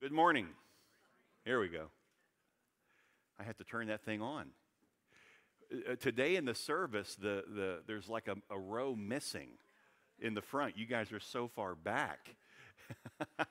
[0.00, 0.46] Good morning.
[1.44, 1.86] Here we go.
[3.36, 4.46] I have to turn that thing on.
[5.72, 9.48] Uh, today in the service, the, the, there's like a, a row missing
[10.20, 10.78] in the front.
[10.78, 12.36] You guys are so far back.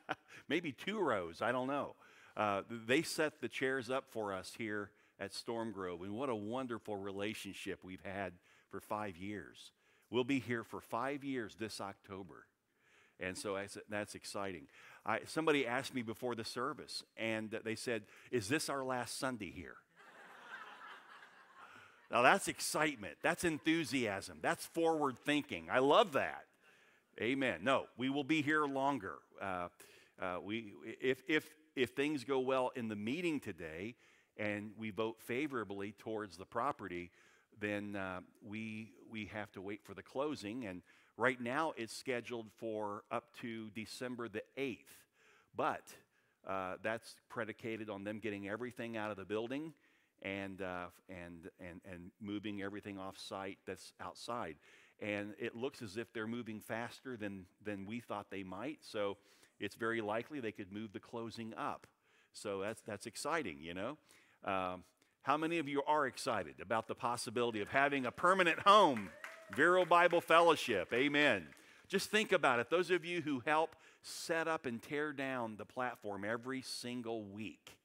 [0.47, 1.95] Maybe two rows, I don't know.
[2.37, 6.35] Uh, they set the chairs up for us here at Storm Grove, and what a
[6.35, 8.31] wonderful relationship we've had
[8.71, 9.73] for five years.
[10.09, 12.45] We'll be here for five years this October.
[13.19, 13.57] And so
[13.89, 14.67] that's, exciting.
[15.05, 19.51] I, somebody asked me before the service, and they said, Is this our last Sunday
[19.51, 19.77] here?
[22.11, 23.15] now that's excitement.
[23.23, 24.37] That's enthusiasm.
[24.41, 25.67] That's forward thinking.
[25.71, 26.43] I love that.
[27.19, 27.61] Amen.
[27.63, 29.15] No, we will be here longer.
[29.41, 29.69] Uh,
[30.21, 33.95] uh, we, if, if, if things go well in the meeting today
[34.37, 37.09] and we vote favorably towards the property,
[37.59, 40.65] then uh, we, we have to wait for the closing.
[40.67, 40.83] And
[41.17, 44.77] right now it's scheduled for up to December the 8th.
[45.55, 45.83] But
[46.47, 49.73] uh, that's predicated on them getting everything out of the building
[50.21, 54.55] and, uh, and, and, and moving everything off site that's outside.
[54.99, 58.79] And it looks as if they're moving faster than, than we thought they might.
[58.81, 59.17] So
[59.59, 61.87] it's very likely they could move the closing up.
[62.33, 63.97] So that's, that's exciting, you know.
[64.43, 64.83] Um,
[65.23, 69.09] how many of you are excited about the possibility of having a permanent home?
[69.55, 71.47] Vero Bible Fellowship, amen.
[71.87, 72.69] Just think about it.
[72.69, 77.77] Those of you who help set up and tear down the platform every single week.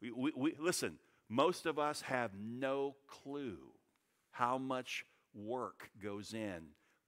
[0.00, 0.98] We, we, we, listen,
[1.28, 3.58] most of us have no clue
[4.32, 6.62] how much work goes in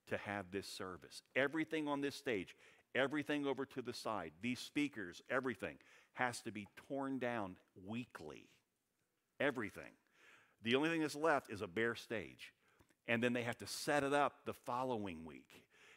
[0.09, 1.23] to have this service.
[1.35, 2.55] Everything on this stage,
[2.95, 5.77] everything over to the side, these speakers, everything
[6.15, 8.47] has to be torn down weekly.
[9.41, 9.93] Everything.
[10.63, 12.53] The only thing that's left is a bare stage.
[13.09, 15.49] And then they have to set it up the following week.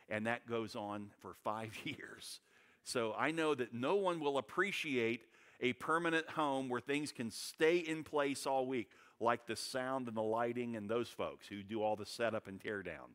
[0.09, 2.39] And that goes on for five years.
[2.83, 5.21] So I know that no one will appreciate
[5.61, 10.15] a permanent home where things can stay in place all week, like the sound and
[10.15, 13.09] the lighting and those folks who do all the setup and tear down.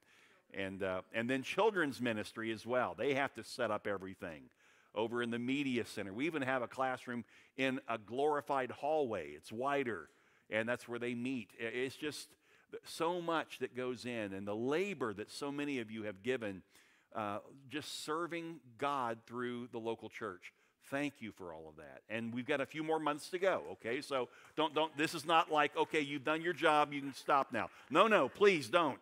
[0.52, 2.94] And, uh, and then children's ministry as well.
[2.96, 4.42] They have to set up everything
[4.94, 6.12] over in the media center.
[6.12, 7.24] We even have a classroom
[7.56, 9.30] in a glorified hallway.
[9.30, 10.08] It's wider,
[10.50, 11.50] and that's where they meet.
[11.58, 12.28] It's just
[12.84, 16.62] so much that goes in, and the labor that so many of you have given
[17.14, 17.38] uh,
[17.70, 20.52] just serving God through the local church.
[20.90, 22.02] Thank you for all of that.
[22.10, 24.00] And we've got a few more months to go, okay?
[24.00, 27.52] So don't, don't, this is not like, okay, you've done your job, you can stop
[27.52, 27.70] now.
[27.90, 29.00] No, no, please don't.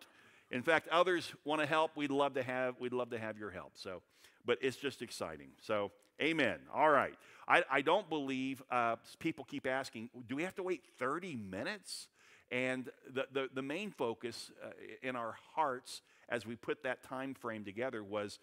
[0.49, 1.91] In fact, others want to help.
[1.95, 3.71] We'd love to have, we'd love to have your help.
[3.75, 4.01] So,
[4.45, 5.49] but it's just exciting.
[5.61, 5.91] So,
[6.21, 6.59] amen.
[6.73, 7.15] All right.
[7.47, 12.07] I, I don't believe uh, people keep asking, do we have to wait 30 minutes?
[12.51, 14.69] And the, the, the main focus uh,
[15.01, 18.39] in our hearts as we put that time frame together was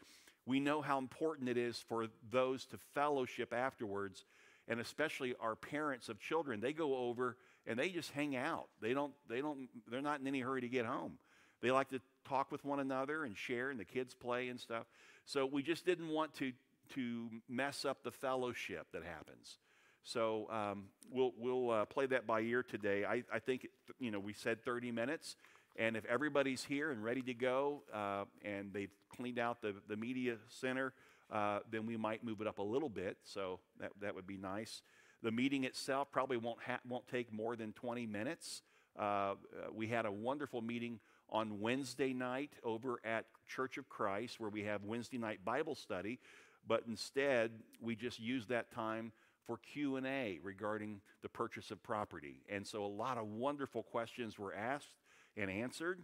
[0.47, 4.25] we know how important it is for those to fellowship afterwards
[4.69, 6.61] and especially our parents of children.
[6.61, 8.69] They go over and they just hang out.
[8.81, 11.19] They don't they don't they're not in any hurry to get home.
[11.61, 14.87] They like to talk with one another and share and the kids play and stuff.
[15.27, 16.53] So we just didn't want to
[16.95, 19.59] to mess up the fellowship that happens
[20.03, 23.69] so um, we'll we'll uh, play that by ear today I, I think
[23.99, 25.37] you know we said 30 minutes
[25.77, 29.97] and if everybody's here and ready to go uh, and they've cleaned out the, the
[29.97, 30.93] media center,
[31.31, 33.17] uh, then we might move it up a little bit.
[33.25, 34.83] So that, that would be nice.
[35.23, 38.63] The meeting itself probably won't, ha- won't take more than 20 minutes.
[38.99, 39.35] Uh, uh,
[39.73, 40.99] we had a wonderful meeting
[41.31, 46.19] on Wednesday night over at Church of Christ where we have Wednesday night Bible study,
[46.67, 49.13] but instead we just used that time
[49.51, 52.41] for Q&A regarding the purchase of property.
[52.49, 54.95] And so a lot of wonderful questions were asked
[55.37, 55.99] and answered.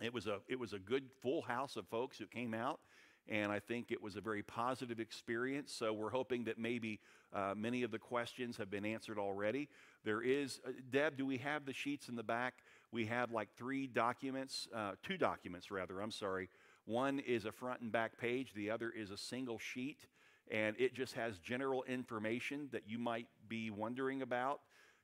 [0.00, 2.80] It was a, it was a good full house of folks who came out,
[3.28, 5.70] and I think it was a very positive experience.
[5.70, 6.98] So we're hoping that maybe
[7.30, 9.68] uh, many of the questions have been answered already.
[10.02, 12.54] There is, uh, Deb, do we have the sheets in the back?
[12.90, 16.48] We have like three documents, uh, two documents rather, I'm sorry.
[16.86, 20.06] One is a front and back page, the other is a single sheet,
[20.50, 24.60] and it just has general information that you might be wondering about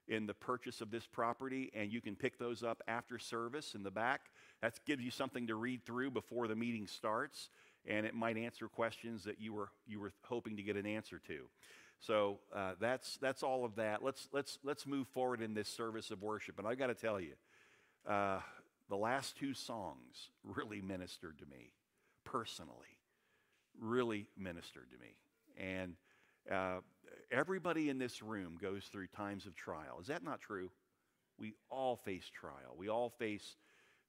[0.09, 3.83] in the purchase of this property, and you can pick those up after service in
[3.83, 4.23] the back.
[4.61, 7.49] That gives you something to read through before the meeting starts,
[7.87, 11.21] and it might answer questions that you were, you were hoping to get an answer
[11.29, 11.47] to.
[12.01, 14.03] So uh, that's, that's all of that.
[14.03, 16.59] Let's, let's, let's move forward in this service of worship.
[16.59, 17.35] And I've got to tell you,
[18.09, 18.41] uh,
[18.89, 21.71] the last two songs really ministered to me
[22.25, 22.99] personally,
[23.81, 25.15] really ministered to me.
[25.59, 25.95] And
[26.51, 26.81] uh,
[27.31, 29.99] everybody in this room goes through times of trial.
[30.01, 30.71] Is that not true?
[31.39, 32.75] We all face trial.
[32.77, 33.57] We all face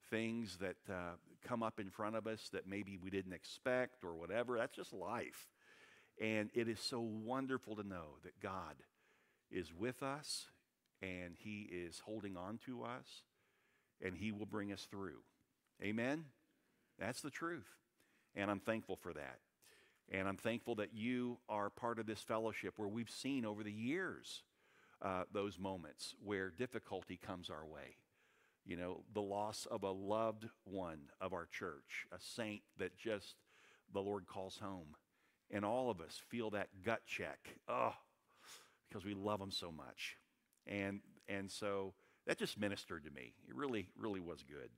[0.09, 1.15] things that uh,
[1.47, 4.57] come up in front of us that maybe we didn't expect or whatever.
[4.57, 5.49] That's just life.
[6.21, 8.75] And it is so wonderful to know that God
[9.49, 10.47] is with us
[11.01, 13.23] and He is holding on to us
[14.01, 15.19] and He will bring us through.
[15.81, 16.25] Amen?
[16.99, 17.67] That's the truth.
[18.35, 19.39] And I'm thankful for that.
[20.13, 23.71] And I'm thankful that you are part of this fellowship where we've seen over the
[23.71, 24.43] years
[25.01, 27.97] uh, those moments where difficulty comes our way.
[28.63, 33.35] You know, the loss of a loved one of our church, a saint that just
[33.91, 34.95] the Lord calls home.
[35.51, 37.39] And all of us feel that gut check.
[37.67, 37.93] Oh,
[38.87, 40.17] because we love them so much.
[40.67, 41.93] And, and so
[42.27, 43.33] that just ministered to me.
[43.47, 44.69] It really, really was good.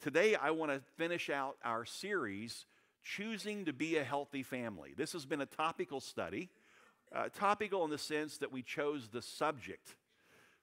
[0.00, 2.66] Today, I want to finish out our series,
[3.04, 4.94] Choosing to Be a Healthy Family.
[4.96, 6.50] This has been a topical study,
[7.14, 9.96] uh, topical in the sense that we chose the subject,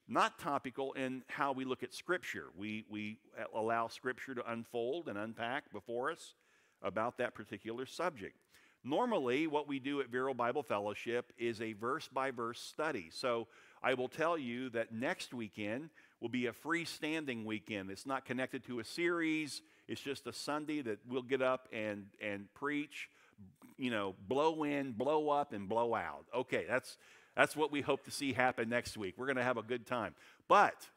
[0.08, 2.46] not topical in how we look at Scripture.
[2.58, 3.20] We, we
[3.54, 6.34] allow Scripture to unfold and unpack before us
[6.82, 8.38] about that particular subject.
[8.86, 13.10] Normally, what we do at Vero Bible Fellowship is a verse by verse study.
[13.12, 13.48] So
[13.84, 15.90] I will tell you that next weekend
[16.22, 17.92] will be a freestanding weekend.
[17.92, 22.06] It's not connected to a series, it's just a Sunday that we'll get up and,
[22.22, 23.10] and preach,
[23.76, 26.26] you know, blow in, blow up, and blow out.
[26.34, 26.98] Okay, that's,
[27.36, 29.16] that's what we hope to see happen next week.
[29.18, 30.14] We're going to have a good time.
[30.48, 30.88] But,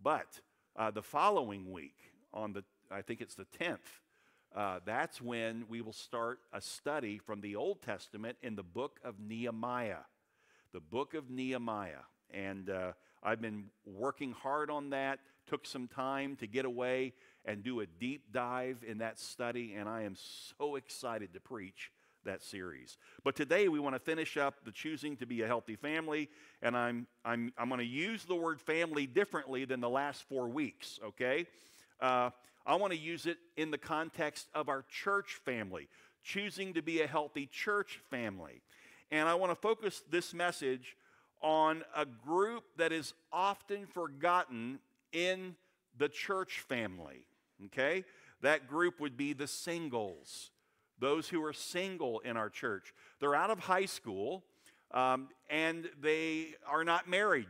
[0.00, 0.40] but,
[0.76, 1.96] uh, the following week,
[2.32, 2.62] on the,
[2.92, 3.78] I think it's the 10th,
[4.54, 9.00] uh, that's when we will start a study from the Old Testament in the book
[9.02, 10.04] of Nehemiah.
[10.72, 12.04] The book of Nehemiah.
[12.30, 12.92] And uh,
[13.22, 17.86] I've been working hard on that, took some time to get away and do a
[17.86, 20.16] deep dive in that study, and I am
[20.58, 21.90] so excited to preach
[22.24, 22.98] that series.
[23.24, 26.28] But today we want to finish up the choosing to be a healthy family,
[26.62, 30.48] and I'm, I'm, I'm going to use the word family differently than the last four
[30.48, 31.46] weeks, okay?
[32.00, 32.30] Uh,
[32.66, 35.88] I want to use it in the context of our church family,
[36.22, 38.60] choosing to be a healthy church family.
[39.10, 40.94] And I want to focus this message
[41.42, 44.78] on a group that is often forgotten
[45.12, 45.54] in
[45.96, 47.24] the church family.
[47.66, 48.04] Okay?
[48.42, 50.50] That group would be the singles,
[50.98, 52.94] those who are single in our church.
[53.20, 54.44] They're out of high school
[54.92, 57.48] um, and they are not married.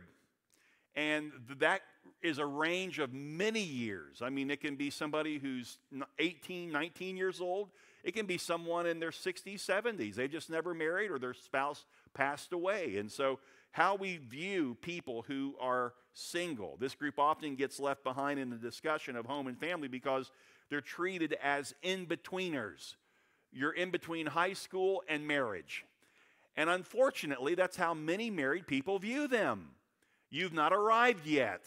[0.95, 1.81] And that
[2.21, 4.21] is a range of many years.
[4.21, 5.77] I mean, it can be somebody who's
[6.17, 7.69] 18, 19 years old.
[8.03, 10.15] It can be someone in their 60s, 70s.
[10.15, 12.97] They just never married or their spouse passed away.
[12.97, 13.39] And so,
[13.71, 18.57] how we view people who are single, this group often gets left behind in the
[18.57, 20.31] discussion of home and family because
[20.69, 22.95] they're treated as in betweeners.
[23.51, 25.85] You're in between high school and marriage.
[26.55, 29.69] And unfortunately, that's how many married people view them.
[30.29, 31.61] You've not arrived yet.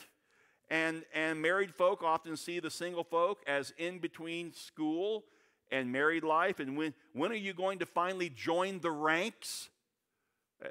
[0.71, 5.25] And, and married folk often see the single folk as in between school
[5.71, 6.61] and married life.
[6.61, 9.71] And when, when are you going to finally join the ranks?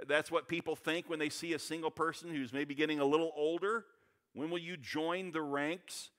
[0.08, 3.32] That's what people think when they see a single person who's maybe getting a little
[3.36, 3.86] older.
[4.34, 6.10] When will you join the ranks?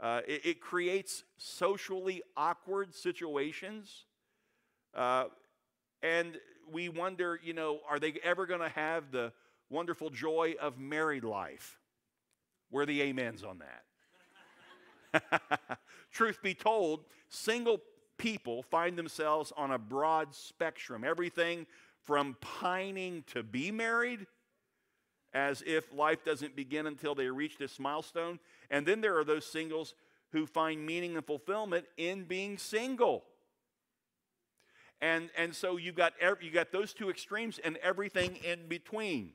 [0.00, 4.06] Uh, it, it, creates socially awkward situations.
[4.94, 5.24] Uh,
[6.02, 6.38] and
[6.72, 9.30] we wonder, you know, are they ever going to have the
[9.68, 11.78] wonderful joy of married life?
[12.70, 13.60] Where the amens on
[15.12, 15.50] that?
[16.10, 17.82] Truth be told, single
[18.16, 21.04] people find themselves on a broad spectrum.
[21.04, 21.66] Everything
[22.10, 24.26] from pining to be married,
[25.32, 28.40] as if life doesn't begin until they reach this milestone.
[28.68, 29.94] And then there are those singles
[30.32, 33.22] who find meaning and fulfillment in being single.
[35.00, 39.30] And, and so you've got, you got those two extremes and everything in between.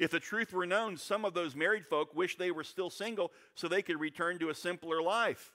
[0.00, 3.30] If the truth were known, some of those married folk wish they were still single
[3.54, 5.52] so they could return to a simpler life.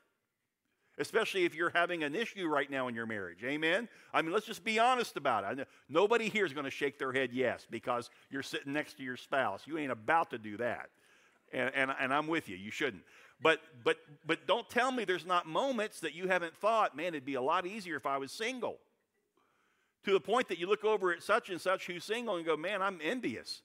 [1.00, 3.42] Especially if you're having an issue right now in your marriage.
[3.46, 3.88] Amen?
[4.14, 5.68] I mean, let's just be honest about it.
[5.88, 9.16] Nobody here is going to shake their head yes because you're sitting next to your
[9.16, 9.64] spouse.
[9.66, 10.90] You ain't about to do that.
[11.54, 12.58] And, and, and I'm with you.
[12.58, 13.04] You shouldn't.
[13.42, 17.26] But, but, but don't tell me there's not moments that you haven't thought, man, it'd
[17.26, 18.78] be a lot easier if I was single.
[20.04, 22.58] To the point that you look over at such and such who's single and go,
[22.58, 23.62] man, I'm envious.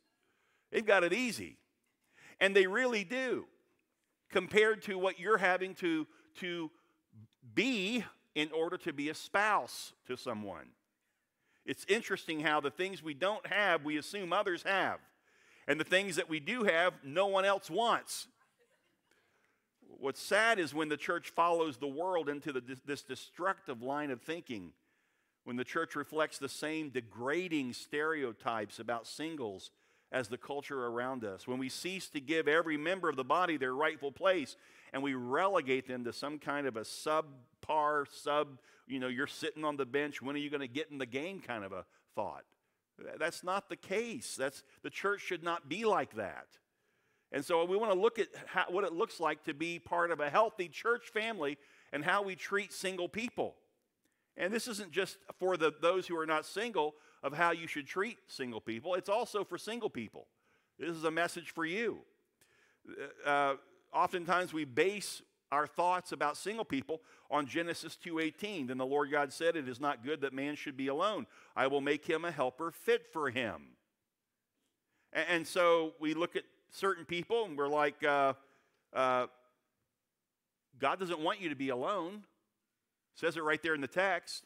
[0.71, 1.57] They've got it easy.
[2.41, 3.47] And they really do,
[4.31, 6.71] compared to what you're having to, to
[7.55, 10.67] be in order to be a spouse to someone.
[11.65, 14.99] It's interesting how the things we don't have, we assume others have.
[15.67, 18.27] And the things that we do have, no one else wants.
[19.99, 24.21] What's sad is when the church follows the world into the, this destructive line of
[24.21, 24.73] thinking,
[25.45, 29.71] when the church reflects the same degrading stereotypes about singles
[30.13, 33.57] as the culture around us, when we cease to give every member of the body
[33.57, 34.57] their rightful place
[34.95, 39.65] and we relegate them to some kind of a subpar, sub, you know, you're sitting
[39.65, 41.85] on the bench, when are you going to get in the game kind of a
[42.15, 42.45] thought.
[43.19, 44.37] That's not the case.
[44.37, 46.47] That's, the church should not be like that.
[47.33, 50.13] And so we want to look at how, what it looks like to be part
[50.13, 51.59] of a healthy church family
[51.93, 53.57] and how we treat single people.
[54.37, 57.89] And this isn't just for the, those who are not single of how you should
[57.89, 60.29] treat single people, it's also for single people.
[60.79, 61.99] This is a message for you.
[63.27, 63.55] Uh,
[63.95, 65.23] oftentimes we base
[65.53, 68.67] our thoughts about single people on Genesis 2:18.
[68.67, 71.27] Then the Lord God said, "It is not good that man should be alone.
[71.55, 73.77] I will make him a helper fit for him."
[75.13, 78.35] And, and so we look at certain people and we're like, uh,
[78.93, 79.27] uh,
[80.79, 82.25] God doesn't want you to be alone.
[83.15, 84.45] Says it right there in the text.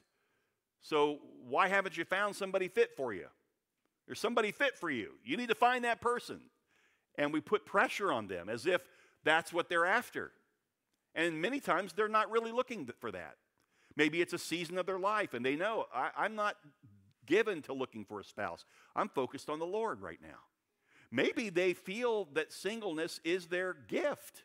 [0.81, 3.27] So why haven't you found somebody fit for you?
[4.07, 5.13] There's somebody fit for you.
[5.25, 6.41] You need to find that person.
[7.17, 8.83] And we put pressure on them as if
[9.29, 10.33] that's what they're after.
[11.15, 13.37] And many times they're not really looking for that.
[13.95, 16.57] Maybe it's a season of their life and they know I, am not
[17.27, 18.65] given to looking for a spouse.
[18.97, 20.39] I'm focused on the Lord right now.
[21.11, 24.45] Maybe they feel that singleness is their gift.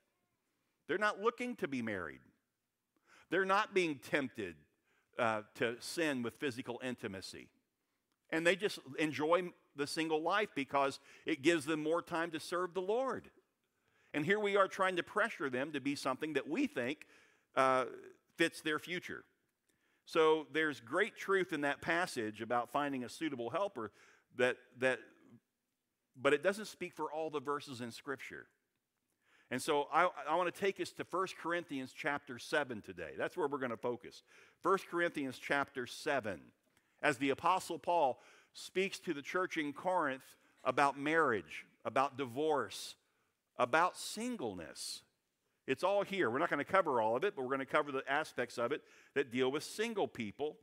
[0.87, 2.21] They're not looking to be married.
[3.29, 4.55] They're not being tempted
[5.17, 7.47] uh, to sin with physical intimacy.
[8.31, 9.43] And they just enjoy
[9.75, 13.29] the single life because it gives them more time to serve the Lord.
[14.13, 17.05] And here we are trying to pressure them to be something that we think
[17.55, 17.85] uh,
[18.37, 19.23] fits their future.
[20.05, 23.91] So there's great truth in that passage about finding a suitable helper
[24.37, 24.99] that, that
[26.19, 28.47] but it doesn't speak for all the verses in Scripture.
[29.49, 33.11] And so I, I want to take us to 1 Corinthians chapter 7 today.
[33.17, 34.23] That's where we're going to focus.
[34.63, 36.39] 1 Corinthians chapter 7.
[37.01, 38.19] As the Apostle Paul
[38.53, 40.23] speaks to the church in Corinth
[40.63, 42.95] about marriage, about divorce,
[43.57, 45.01] about singleness.
[45.65, 46.29] It's all here.
[46.29, 48.57] We're not going to cover all of it, but we're going to cover the aspects
[48.57, 48.81] of it
[49.15, 50.57] that deal with single people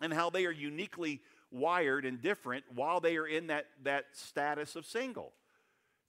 [0.00, 4.76] and how they are uniquely wired and different while they are in that, that status
[4.76, 5.32] of single.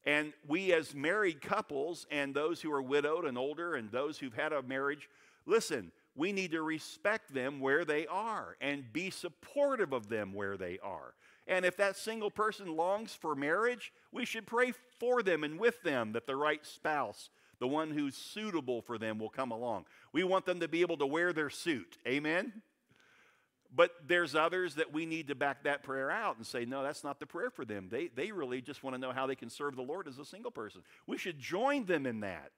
[0.06, 4.34] And we, as married couples, and those who are widowed and older, and those who've
[4.34, 5.08] had a marriage,
[5.46, 10.58] listen, we need to respect them where they are and be supportive of them where
[10.58, 11.14] they are.
[11.48, 15.82] And if that single person longs for marriage, we should pray for them and with
[15.84, 17.30] them that the right spouse,
[17.60, 19.86] the one who's suitable for them, will come along.
[20.14, 21.98] We want them to be able to wear their suit.
[22.08, 22.62] Amen?
[23.74, 27.04] But there's others that we need to back that prayer out and say, no, that's
[27.04, 27.88] not the prayer for them.
[27.90, 30.26] They, they really just want to know how they can serve the Lord as a
[30.26, 30.82] single person.
[31.08, 32.52] We should join them in that.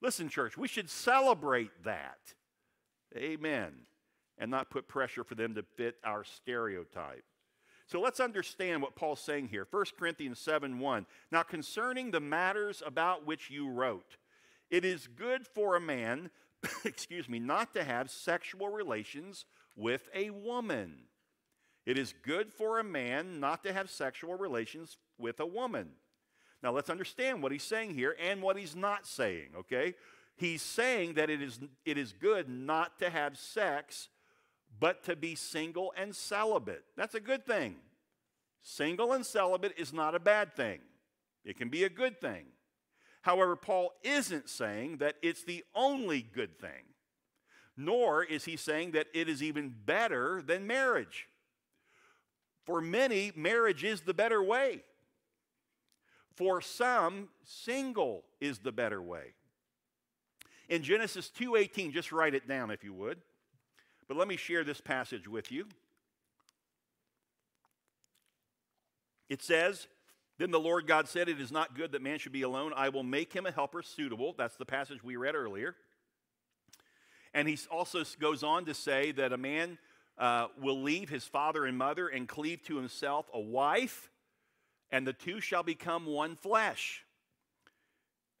[0.00, 2.18] Listen, church, we should celebrate that.
[3.14, 3.72] Amen.
[4.38, 7.24] And not put pressure for them to fit our stereotype.
[7.90, 9.66] So let's understand what Paul's saying here.
[9.68, 11.06] 1 Corinthians 7 1.
[11.32, 14.16] Now, concerning the matters about which you wrote,
[14.70, 16.30] it is good for a man,
[16.84, 19.44] excuse me, not to have sexual relations
[19.74, 20.98] with a woman.
[21.84, 25.90] It is good for a man not to have sexual relations with a woman.
[26.62, 29.94] Now let's understand what he's saying here and what he's not saying, okay?
[30.36, 34.10] He's saying that it is, it is good not to have sex,
[34.78, 36.84] but to be single and celibate.
[36.96, 37.76] That's a good thing.
[38.62, 40.80] Single and celibate is not a bad thing,
[41.44, 42.44] it can be a good thing.
[43.22, 46.90] However, Paul isn't saying that it's the only good thing
[47.80, 51.28] nor is he saying that it is even better than marriage.
[52.64, 54.82] For many, marriage is the better way.
[56.36, 59.34] For some, single is the better way.
[60.68, 63.20] In Genesis 2:18, just write it down if you would.
[64.10, 65.68] But let me share this passage with you.
[69.28, 69.86] It says,
[70.36, 72.72] Then the Lord God said, It is not good that man should be alone.
[72.74, 74.34] I will make him a helper suitable.
[74.36, 75.76] That's the passage we read earlier.
[77.34, 79.78] And he also goes on to say that a man
[80.18, 84.10] uh, will leave his father and mother and cleave to himself a wife,
[84.90, 87.04] and the two shall become one flesh.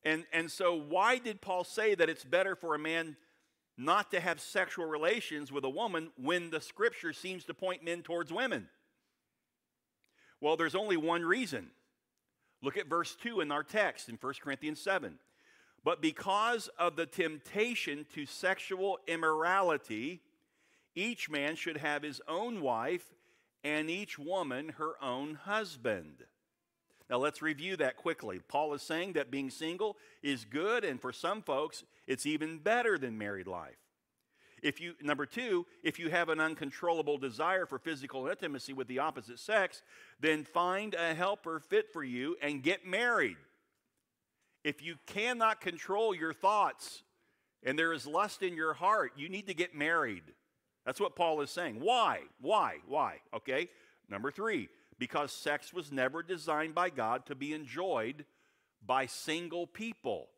[0.02, 3.16] And, and so, why did Paul say that it's better for a man
[3.80, 8.02] not to have sexual relations with a woman when the scripture seems to point men
[8.02, 8.68] towards women?
[10.40, 11.70] Well, there's only one reason.
[12.62, 15.18] Look at verse 2 in our text in 1 Corinthians 7.
[15.82, 20.20] But because of the temptation to sexual immorality,
[20.94, 23.14] each man should have his own wife
[23.64, 26.24] and each woman her own husband.
[27.10, 28.40] Now let's review that quickly.
[28.46, 32.96] Paul is saying that being single is good, and for some folks, it's even better
[32.96, 33.76] than married life.
[34.62, 39.00] If you, number two, if you have an uncontrollable desire for physical intimacy with the
[39.00, 39.82] opposite sex,
[40.20, 43.38] then find a helper fit for you and get married.
[44.62, 47.02] If you cannot control your thoughts
[47.62, 50.24] and there is lust in your heart, you need to get married.
[50.84, 51.80] That's what Paul is saying.
[51.80, 52.20] Why?
[52.40, 52.76] Why?
[52.86, 53.16] Why?
[53.34, 53.68] Okay?
[54.08, 54.68] Number three,
[55.00, 58.26] because sex was never designed by God to be enjoyed
[58.86, 60.28] by single people.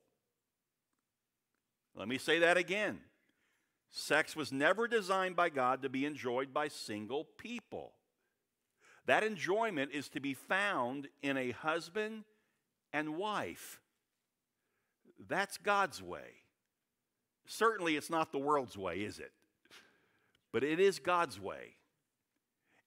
[1.97, 3.01] Let me say that again.
[3.91, 7.93] Sex was never designed by God to be enjoyed by single people.
[9.07, 12.23] That enjoyment is to be found in a husband
[12.93, 13.81] and wife.
[15.29, 16.45] That's God's way.
[17.47, 19.33] Certainly, it's not the world's way, is it?
[20.53, 21.75] But it is God's way.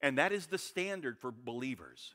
[0.06, 2.14] And that is the standard for believers.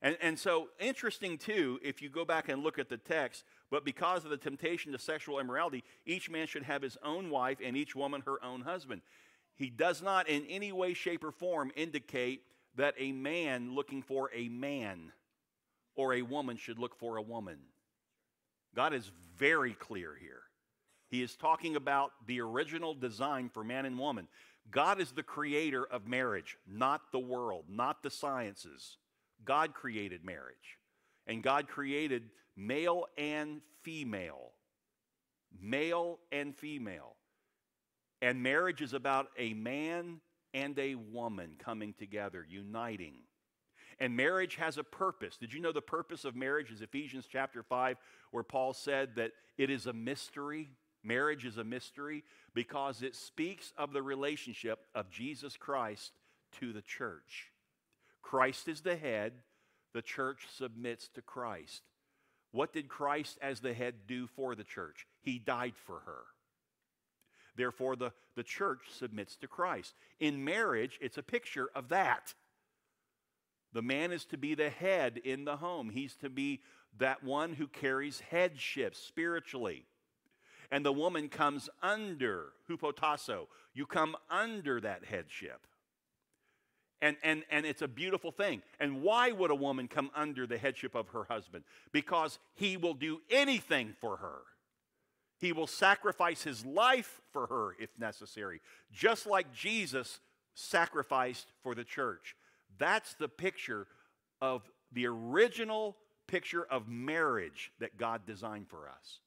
[0.00, 3.84] And, and so, interesting too, if you go back and look at the text, but
[3.84, 7.76] because of the temptation to sexual immorality, each man should have his own wife and
[7.76, 9.02] each woman her own husband.
[9.56, 12.44] He does not in any way, shape, or form indicate
[12.76, 15.12] that a man looking for a man
[15.96, 17.58] or a woman should look for a woman.
[18.74, 20.44] God is very clear here.
[21.08, 24.28] He is talking about the original design for man and woman.
[24.70, 28.98] God is the creator of marriage, not the world, not the sciences.
[29.44, 30.78] God created marriage.
[31.26, 34.52] And God created male and female.
[35.60, 37.14] Male and female.
[38.22, 40.20] And marriage is about a man
[40.54, 43.14] and a woman coming together, uniting.
[43.98, 45.36] And marriage has a purpose.
[45.36, 47.96] Did you know the purpose of marriage is Ephesians chapter 5,
[48.30, 50.70] where Paul said that it is a mystery?
[51.06, 56.12] Marriage is a mystery because it speaks of the relationship of Jesus Christ
[56.58, 57.52] to the church.
[58.22, 59.32] Christ is the head,
[59.94, 61.82] the church submits to Christ.
[62.50, 65.06] What did Christ as the head do for the church?
[65.22, 66.22] He died for her.
[67.54, 69.94] Therefore, the, the church submits to Christ.
[70.18, 72.34] In marriage, it's a picture of that.
[73.72, 76.62] The man is to be the head in the home, he's to be
[76.98, 79.84] that one who carries headship spiritually.
[80.70, 83.46] And the woman comes under, hupotasso.
[83.74, 85.66] You come under that headship.
[87.02, 88.62] And, and, and it's a beautiful thing.
[88.80, 91.64] And why would a woman come under the headship of her husband?
[91.92, 94.38] Because he will do anything for her.
[95.38, 98.60] He will sacrifice his life for her if necessary,
[98.90, 100.20] just like Jesus
[100.54, 102.34] sacrificed for the church.
[102.78, 103.86] That's the picture
[104.40, 104.62] of
[104.92, 109.20] the original picture of marriage that God designed for us.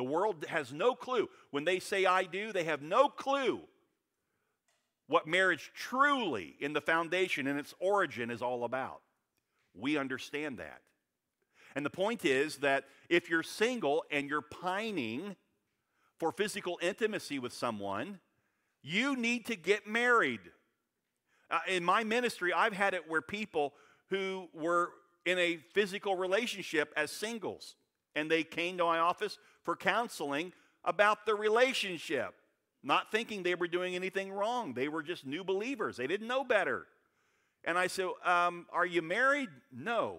[0.00, 1.28] The world has no clue.
[1.50, 3.60] When they say I do, they have no clue
[5.08, 9.02] what marriage truly, in the foundation, and its origin, is all about.
[9.74, 10.80] We understand that.
[11.76, 15.36] And the point is that if you're single and you're pining
[16.18, 18.20] for physical intimacy with someone,
[18.82, 20.40] you need to get married.
[21.50, 23.74] Uh, in my ministry, I've had it where people
[24.08, 24.92] who were
[25.26, 27.74] in a physical relationship as singles,
[28.16, 30.52] and they came to my office for counseling
[30.84, 32.34] about the relationship
[32.82, 34.72] not thinking they were doing anything wrong.
[34.72, 36.86] They were just new believers, they didn't know better.
[37.64, 39.50] And I said, um, Are you married?
[39.72, 40.18] No.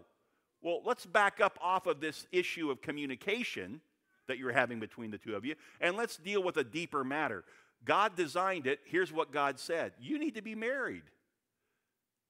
[0.61, 3.81] Well, let's back up off of this issue of communication
[4.27, 7.43] that you're having between the two of you, and let's deal with a deeper matter.
[7.83, 8.79] God designed it.
[8.85, 11.03] Here's what God said You need to be married.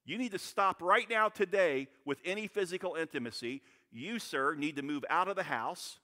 [0.03, 3.61] You need to stop right now today with any physical intimacy.
[3.91, 5.99] You, sir, need to move out of the house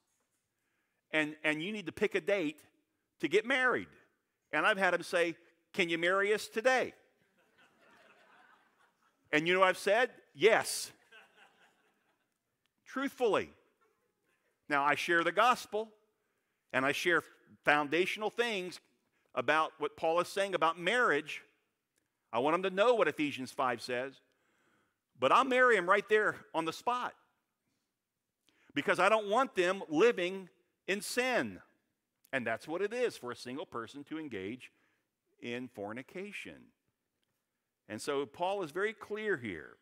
[1.12, 2.60] and, and you need to pick a date
[3.20, 3.88] to get married.
[4.52, 5.36] And I've had them say,
[5.72, 6.94] Can you marry us today?
[9.32, 10.10] and you know what I've said?
[10.34, 10.90] Yes.
[12.86, 13.50] Truthfully.
[14.68, 15.88] Now, I share the gospel
[16.72, 17.22] and I share
[17.64, 18.80] foundational things
[19.34, 21.42] about what Paul is saying about marriage.
[22.32, 24.14] I want them to know what Ephesians 5 says.
[25.18, 27.14] But I'll marry them right there on the spot
[28.74, 30.48] because I don't want them living
[30.88, 31.60] in sin.
[32.32, 34.72] And that's what it is for a single person to engage
[35.40, 36.72] in fornication.
[37.88, 39.76] And so Paul is very clear here.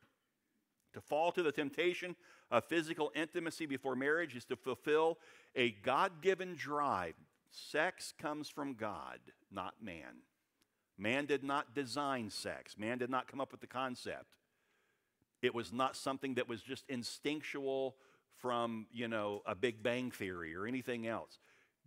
[0.93, 2.17] To fall to the temptation
[2.51, 5.19] of physical intimacy before marriage is to fulfill
[5.55, 7.15] a God given drive.
[7.51, 9.19] Sex comes from God,
[9.51, 10.23] not man.
[10.99, 14.37] Man did not design sex, man did not come up with the concept.
[15.43, 17.97] It was not something that was just instinctual
[18.39, 21.39] from, you know, a Big Bang theory or anything else.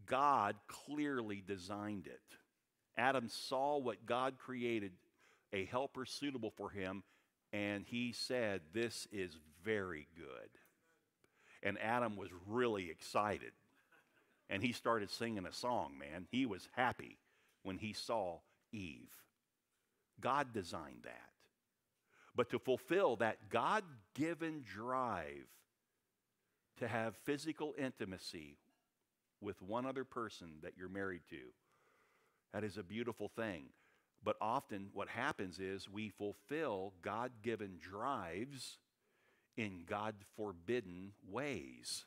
[0.06, 2.22] God clearly designed it.
[2.98, 4.92] Adam saw what God created,
[5.54, 7.04] a helper suitable for him,
[7.54, 10.50] and he said, This is very good.
[11.62, 13.52] And Adam was really excited.
[14.50, 16.26] And he started singing a song, man.
[16.32, 17.18] He was happy
[17.64, 18.40] when he saw
[18.72, 19.14] Eve.
[20.20, 21.30] God designed that.
[22.36, 23.84] But to fulfill that God
[24.16, 25.46] given drive
[26.80, 28.58] to have physical intimacy
[29.42, 31.38] with one other person that you're married to.
[32.54, 33.66] That is a beautiful thing.
[34.24, 38.78] But often what happens is we fulfill God given drives
[39.56, 42.06] in God forbidden ways.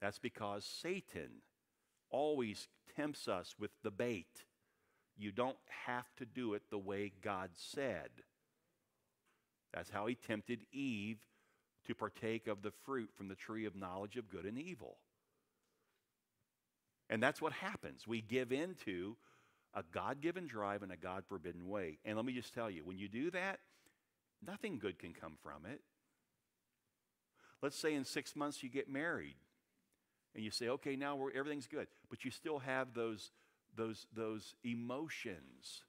[0.00, 1.42] That's because Satan
[2.10, 4.44] always tempts us with the bait.
[5.16, 5.56] You don't
[5.86, 8.10] have to do it the way God said.
[9.72, 11.18] That's how he tempted Eve
[11.86, 14.96] to partake of the fruit from the tree of knowledge of good and evil.
[17.10, 18.06] And that's what happens.
[18.06, 19.16] We give into
[19.74, 21.98] a God given drive in a God forbidden way.
[22.04, 23.60] And let me just tell you, when you do that,
[24.46, 25.80] nothing good can come from it.
[27.62, 29.36] Let's say in six months you get married
[30.34, 33.30] and you say, okay, now everything's good, but you still have those,
[33.76, 35.82] those, those emotions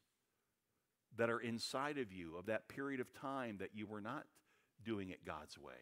[1.17, 4.25] that are inside of you of that period of time that you were not
[4.85, 5.73] doing it God's way.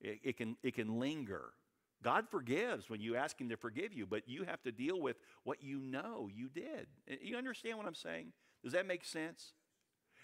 [0.00, 1.50] It, it, can, it can linger.
[2.02, 5.16] God forgives when you ask Him to forgive you, but you have to deal with
[5.44, 6.86] what you know you did.
[7.10, 8.32] Uh, you understand what I'm saying?
[8.62, 9.52] Does that make sense?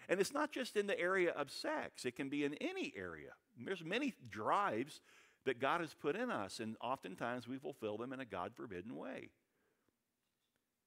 [0.09, 3.31] And it's not just in the area of sex, it can be in any area.
[3.65, 5.01] There's many drives
[5.45, 8.97] that God has put in us, and oftentimes we fulfill them in a God forbidden
[8.97, 9.31] way.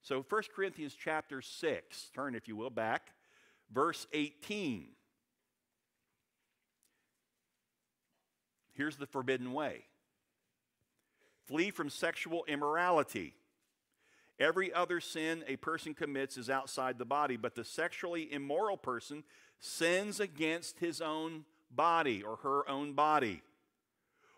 [0.02, 3.14] So 1 Corinthians chapter 6, turn if you will back,
[3.72, 4.90] verse 18.
[8.78, 9.86] Here's the forbidden way
[11.48, 13.34] flee from sexual immorality.
[14.40, 19.24] Every other sin a person commits is outside the body, but the sexually immoral person
[19.60, 23.42] sins against his own body or her own body.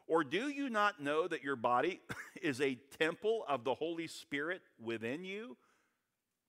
[0.07, 1.99] Or do you not know that your body
[2.41, 5.57] is a temple of the Holy Spirit within you?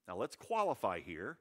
[0.07, 1.39] Now let's qualify here.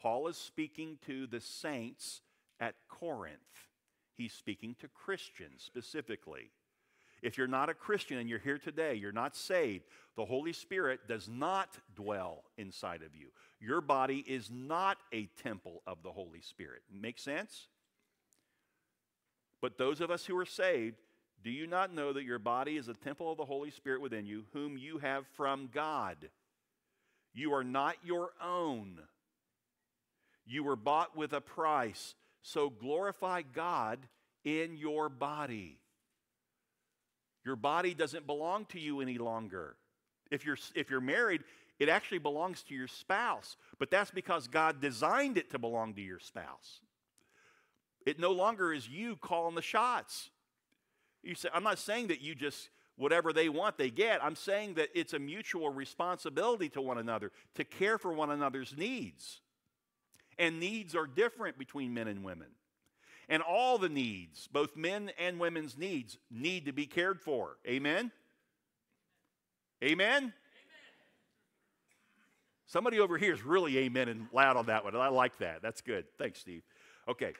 [0.00, 2.22] Paul is speaking to the saints
[2.58, 3.71] at Corinth.
[4.16, 6.50] He's speaking to Christians specifically.
[7.22, 9.84] If you're not a Christian and you're here today, you're not saved,
[10.16, 13.28] the Holy Spirit does not dwell inside of you.
[13.60, 16.82] Your body is not a temple of the Holy Spirit.
[16.92, 17.68] Make sense?
[19.60, 20.96] But those of us who are saved,
[21.44, 24.26] do you not know that your body is a temple of the Holy Spirit within
[24.26, 26.16] you, whom you have from God?
[27.32, 28.98] You are not your own.
[30.44, 32.14] You were bought with a price.
[32.42, 34.00] So glorify God
[34.44, 35.78] in your body.
[37.44, 39.76] Your body doesn't belong to you any longer.
[40.30, 41.42] If you're, if you're married,
[41.78, 46.00] it actually belongs to your spouse, but that's because God designed it to belong to
[46.00, 46.80] your spouse.
[48.06, 50.30] It no longer is you calling the shots.
[51.22, 54.22] You say, I'm not saying that you just, whatever they want, they get.
[54.22, 58.76] I'm saying that it's a mutual responsibility to one another to care for one another's
[58.76, 59.40] needs.
[60.38, 62.48] And needs are different between men and women.
[63.28, 67.56] And all the needs, both men and women's needs, need to be cared for.
[67.66, 68.10] Amen?
[69.82, 70.32] Amen?
[72.66, 74.96] Somebody over here is really amen and loud on that one.
[74.96, 75.60] I like that.
[75.62, 76.06] That's good.
[76.18, 76.62] Thanks, Steve.
[77.06, 77.34] Okay.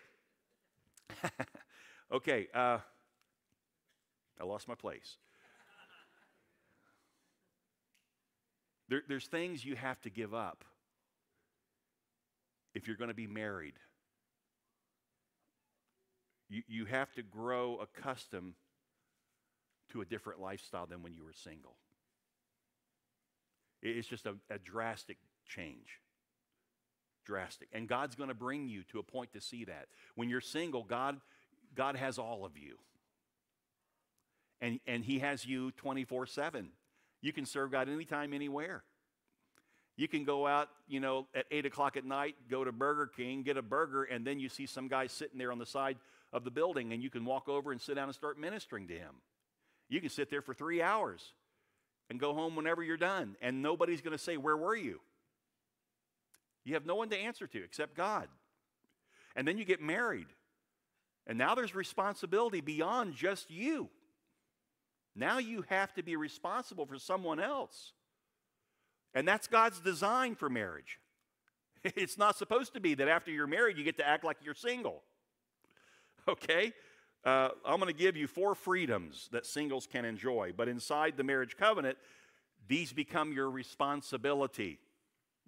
[2.12, 2.48] okay.
[2.52, 2.78] Uh,
[4.40, 5.16] I lost my place.
[8.88, 10.64] There, there's things you have to give up
[12.74, 13.74] if you're going to be married.
[16.48, 18.54] You, you have to grow accustomed
[19.92, 21.76] to a different lifestyle than when you were single.
[23.82, 26.00] It's just a, a drastic change.
[27.24, 27.68] Drastic.
[27.72, 29.86] And God's going to bring you to a point to see that.
[30.14, 31.20] When you're single, God,
[31.74, 32.78] God has all of you.
[34.60, 36.68] And, and He has you 24 7.
[37.20, 38.82] You can serve God anytime, anywhere.
[40.02, 43.44] You can go out, you know, at 8 o'clock at night, go to Burger King,
[43.44, 45.96] get a burger, and then you see some guy sitting there on the side
[46.32, 48.94] of the building, and you can walk over and sit down and start ministering to
[48.94, 49.14] him.
[49.88, 51.22] You can sit there for three hours
[52.10, 54.98] and go home whenever you're done, and nobody's going to say, Where were you?
[56.64, 58.26] You have no one to answer to except God.
[59.36, 60.26] And then you get married,
[61.28, 63.88] and now there's responsibility beyond just you.
[65.14, 67.92] Now you have to be responsible for someone else.
[69.14, 70.98] And that's God's design for marriage.
[71.96, 74.54] It's not supposed to be that after you're married, you get to act like you're
[74.54, 75.02] single.
[76.28, 76.72] Okay?
[77.24, 81.24] Uh, I'm going to give you four freedoms that singles can enjoy, but inside the
[81.24, 81.98] marriage covenant,
[82.68, 84.78] these become your responsibility.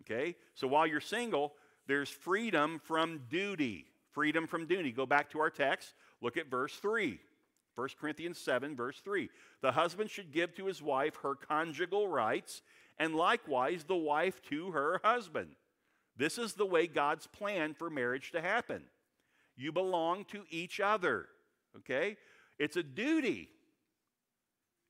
[0.00, 0.35] Okay?
[0.55, 1.53] So while you're single,
[1.87, 3.87] there's freedom from duty.
[4.11, 4.92] Freedom from duty.
[4.92, 7.20] Go back to our text, look at verse 3.
[7.74, 9.29] 1 Corinthians 7, verse 3.
[9.61, 12.62] The husband should give to his wife her conjugal rights
[12.98, 15.57] and likewise the wife to her husband.
[16.16, 18.83] This is the way God's plan for marriage to happen.
[19.57, 21.26] You belong to each other,
[21.78, 22.16] okay?
[22.59, 23.48] It's a duty,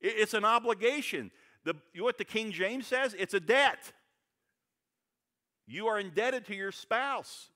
[0.01, 1.31] it's an obligation.
[1.64, 3.93] The, you what the King James says, it's a debt.
[5.67, 7.49] You are indebted to your spouse.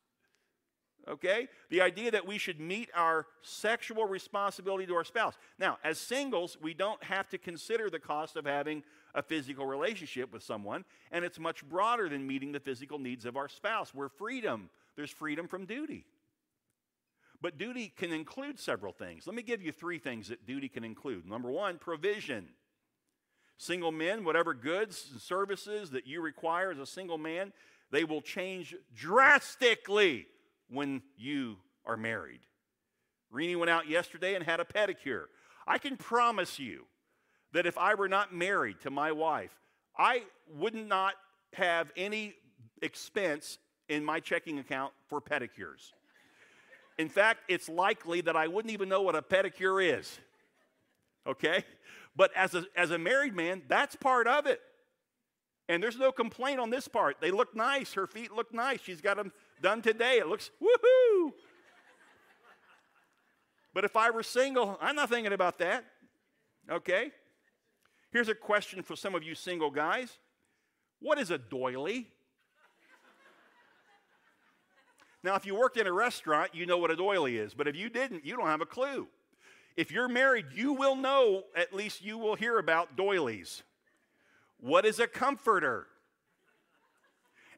[1.06, 1.48] Okay?
[1.70, 5.34] The idea that we should meet our sexual responsibility to our spouse.
[5.58, 8.82] Now, as singles, we don't have to consider the cost of having
[9.18, 13.36] a physical relationship with someone, and it's much broader than meeting the physical needs of
[13.36, 13.92] our spouse.
[13.92, 14.70] We're freedom.
[14.94, 16.06] There's freedom from duty.
[17.42, 19.26] But duty can include several things.
[19.26, 21.26] Let me give you three things that duty can include.
[21.26, 22.46] Number one, provision.
[23.56, 27.52] Single men, whatever goods and services that you require as a single man,
[27.90, 30.26] they will change drastically
[30.70, 32.40] when you are married.
[33.34, 35.24] Rini went out yesterday and had a pedicure.
[35.66, 36.86] I can promise you
[37.52, 39.50] that if I were not married to my wife,
[39.96, 40.22] I
[40.56, 41.14] would not
[41.54, 42.34] have any
[42.82, 43.58] expense
[43.88, 45.92] in my checking account for pedicures.
[46.98, 50.18] In fact, it's likely that I wouldn't even know what a pedicure is.
[51.26, 51.64] Okay?
[52.16, 54.60] But as a, as a married man, that's part of it.
[55.68, 57.18] And there's no complaint on this part.
[57.20, 57.92] They look nice.
[57.92, 58.80] Her feet look nice.
[58.82, 59.32] She's got them
[59.62, 60.18] done today.
[60.18, 61.32] It looks woohoo.
[63.74, 65.84] But if I were single, I'm not thinking about that.
[66.70, 67.12] Okay?
[68.10, 70.18] Here's a question for some of you single guys
[71.00, 72.08] What is a doily?
[75.24, 77.74] Now, if you worked in a restaurant, you know what a doily is, but if
[77.74, 79.08] you didn't, you don't have a clue.
[79.76, 83.64] If you're married, you will know, at least you will hear about doilies.
[84.60, 85.86] What is a comforter?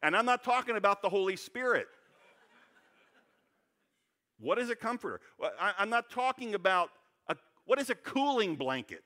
[0.02, 1.86] And I'm not talking about the Holy Spirit.
[4.38, 5.20] What is a comforter?
[5.60, 6.90] I'm not talking about
[7.28, 7.36] a,
[7.66, 9.04] what is a cooling blanket?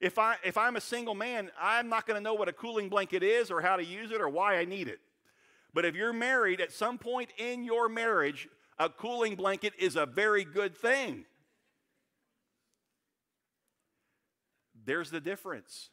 [0.00, 2.88] If, I, if I'm a single man, I'm not going to know what a cooling
[2.88, 5.00] blanket is or how to use it or why I need it.
[5.74, 10.06] But if you're married, at some point in your marriage, a cooling blanket is a
[10.06, 11.24] very good thing.
[14.84, 15.90] There's the difference.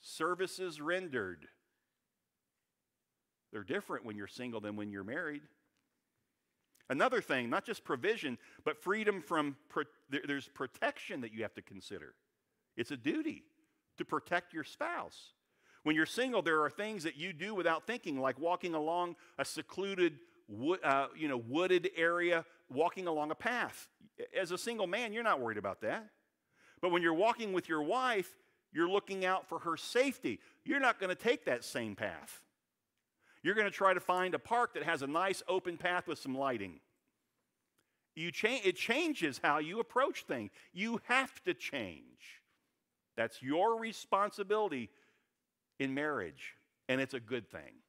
[0.00, 1.46] Services rendered.
[3.52, 5.42] They're different when you're single than when you're married.
[6.90, 11.62] Another thing, not just provision, but freedom from, pro- there's protection that you have to
[11.62, 12.14] consider.
[12.78, 13.42] It's a duty
[13.98, 15.32] to protect your spouse.
[15.82, 19.44] When you're single, there are things that you do without thinking, like walking along a
[19.44, 20.20] secluded,
[20.84, 23.88] uh, you know, wooded area, walking along a path.
[24.38, 26.08] As a single man, you're not worried about that.
[26.80, 28.36] But when you're walking with your wife,
[28.72, 30.38] you're looking out for her safety.
[30.64, 32.42] You're not going to take that same path.
[33.42, 36.18] You're going to try to find a park that has a nice open path with
[36.18, 36.80] some lighting.
[38.14, 40.50] You cha- it changes how you approach things.
[40.72, 42.37] You have to change.
[43.18, 44.90] That's your responsibility
[45.80, 46.54] in marriage,
[46.88, 47.82] and it's a good thing.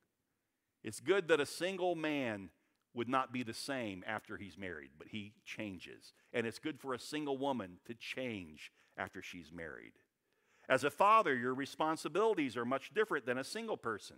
[0.84, 2.50] It's good that a single man
[2.96, 6.14] would not be the same after he's married, but he changes.
[6.34, 9.94] And it's good for a single woman to change after she's married.
[10.68, 14.18] As a father, your responsibilities are much different than a single person.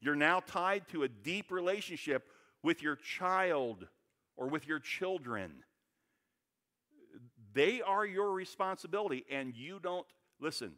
[0.00, 2.26] You're now tied to a deep relationship
[2.64, 3.86] with your child
[4.36, 5.62] or with your children.
[7.54, 10.06] They are your responsibility, and you don't,
[10.40, 10.72] listen,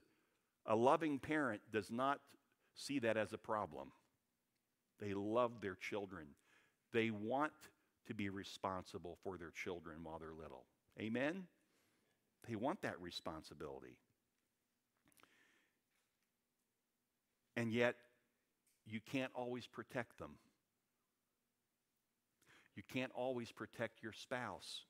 [0.67, 2.21] a loving parent does not
[2.75, 3.93] see that as a problem.
[5.01, 6.27] They love their children.
[6.93, 7.53] They want
[8.07, 10.65] to be responsible for their children while they're little.
[11.01, 11.45] Amen?
[12.49, 13.97] They want that responsibility.
[17.57, 17.97] And yet,
[18.87, 20.33] you can't always protect them.
[22.77, 24.83] You can't always protect your spouse.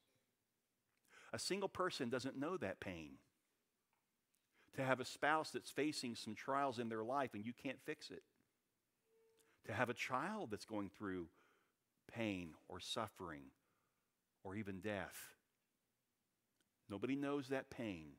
[1.37, 3.19] A single person doesn't know that pain
[4.75, 8.09] to have a spouse that's facing some trials in their life and you can't fix
[8.09, 8.23] it,
[9.67, 11.27] to have a child that's going through
[12.11, 13.43] pain or suffering
[14.45, 15.35] or even death.
[16.89, 18.13] Nobody knows that pain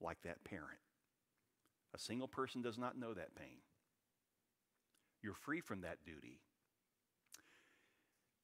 [0.00, 0.78] like that parent.
[1.92, 3.58] A single person does not know that pain.
[5.24, 6.38] You're free from that duty.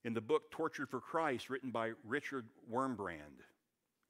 [0.02, 3.44] In the book Tortured for Christ, written by Richard Wurmbrand,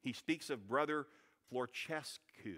[0.03, 1.07] he speaks of Brother
[1.53, 2.57] Florescu,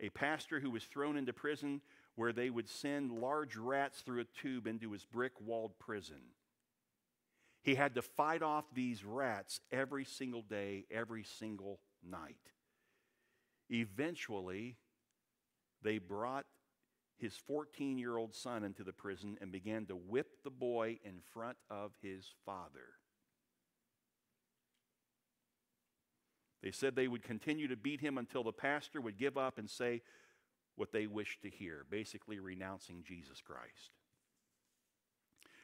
[0.00, 1.80] a pastor who was thrown into prison
[2.14, 6.20] where they would send large rats through a tube into his brick walled prison.
[7.62, 12.36] He had to fight off these rats every single day, every single night.
[13.70, 14.76] Eventually,
[15.82, 16.46] they brought
[17.18, 21.20] his 14 year old son into the prison and began to whip the boy in
[21.32, 22.97] front of his father.
[26.62, 29.70] They said they would continue to beat him until the pastor would give up and
[29.70, 30.02] say
[30.76, 33.90] what they wished to hear, basically renouncing Jesus Christ.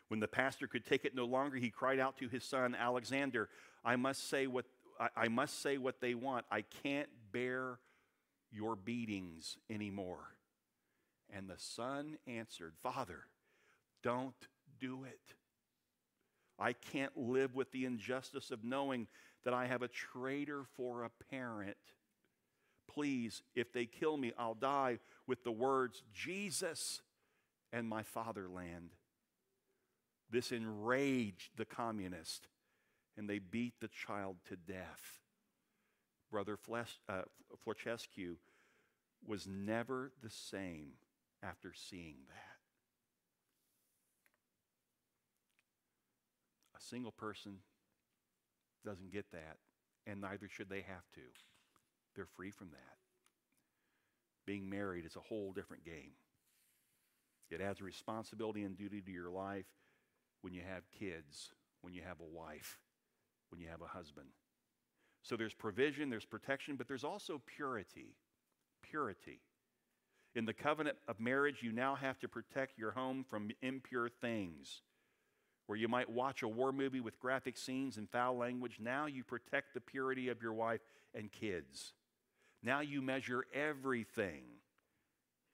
[0.08, 3.48] When the pastor could take it no longer, he cried out to his son Alexander,
[3.84, 4.66] I must say what
[5.00, 6.46] I, I must say what they want.
[6.50, 7.78] I can't bear
[8.52, 10.36] your beatings anymore.
[11.34, 13.24] And the son answered, Father,
[14.02, 14.34] don't
[14.78, 15.34] do it.
[16.58, 19.08] I can't live with the injustice of knowing
[19.44, 21.76] that I have a traitor for a parent.
[22.88, 27.02] Please, if they kill me, I'll die with the words, Jesus
[27.72, 28.90] and my fatherland.
[30.30, 32.48] This enraged the communist,
[33.16, 35.20] and they beat the child to death.
[36.30, 37.22] Brother Fles- uh,
[39.26, 40.92] was never the same
[41.42, 42.58] after seeing that.
[46.76, 47.58] A single person
[48.84, 49.56] doesn't get that,
[50.06, 51.20] and neither should they have to.
[52.14, 52.98] They're free from that.
[54.46, 56.12] Being married is a whole different game.
[57.50, 59.66] It adds responsibility and duty to your life
[60.42, 61.50] when you have kids,
[61.82, 62.78] when you have a wife,
[63.50, 64.28] when you have a husband.
[65.22, 68.16] So there's provision, there's protection, but there's also purity.
[68.82, 69.40] Purity.
[70.34, 74.82] In the covenant of marriage, you now have to protect your home from impure things.
[75.66, 79.24] Where you might watch a war movie with graphic scenes and foul language, now you
[79.24, 80.82] protect the purity of your wife
[81.14, 81.94] and kids.
[82.62, 84.42] Now you measure everything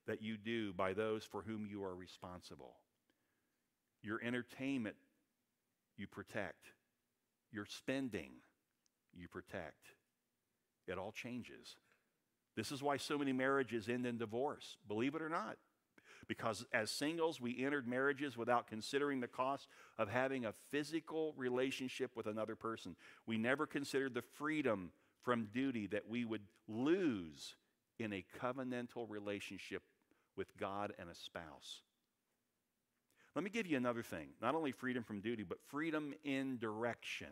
[0.06, 2.74] that you do by those for whom you are responsible.
[4.02, 4.96] Your entertainment,
[5.96, 6.66] you protect.
[7.52, 8.30] Your spending,
[9.14, 9.92] you protect.
[10.86, 11.76] It all changes.
[12.56, 15.56] This is why so many marriages end in divorce, believe it or not.
[16.28, 22.12] Because as singles, we entered marriages without considering the cost of having a physical relationship
[22.14, 22.96] with another person.
[23.26, 27.56] We never considered the freedom from duty that we would lose
[27.98, 29.82] in a covenantal relationship
[30.36, 31.82] with God and a spouse.
[33.34, 37.28] Let me give you another thing not only freedom from duty, but freedom in direction.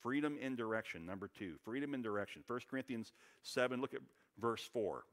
[0.00, 1.54] Freedom in direction, number two.
[1.64, 2.42] Freedom in direction.
[2.46, 4.00] 1 Corinthians 7, look at
[4.38, 5.04] verse 4.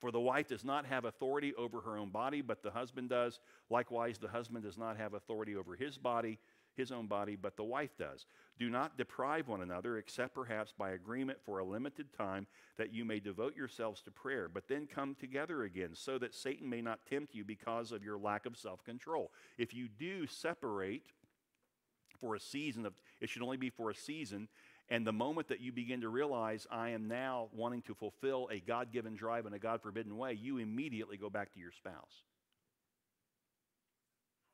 [0.00, 3.38] For the wife does not have authority over her own body, but the husband does.
[3.68, 6.38] Likewise, the husband does not have authority over his body,
[6.74, 8.24] his own body, but the wife does.
[8.58, 12.46] Do not deprive one another, except perhaps by agreement for a limited time,
[12.78, 16.70] that you may devote yourselves to prayer, but then come together again, so that Satan
[16.70, 19.32] may not tempt you because of your lack of self control.
[19.58, 21.02] If you do separate
[22.18, 24.48] for a season of, it should only be for a season,
[24.90, 28.58] and the moment that you begin to realize, I am now wanting to fulfill a
[28.58, 32.24] God given drive in a God forbidden way, you immediately go back to your spouse.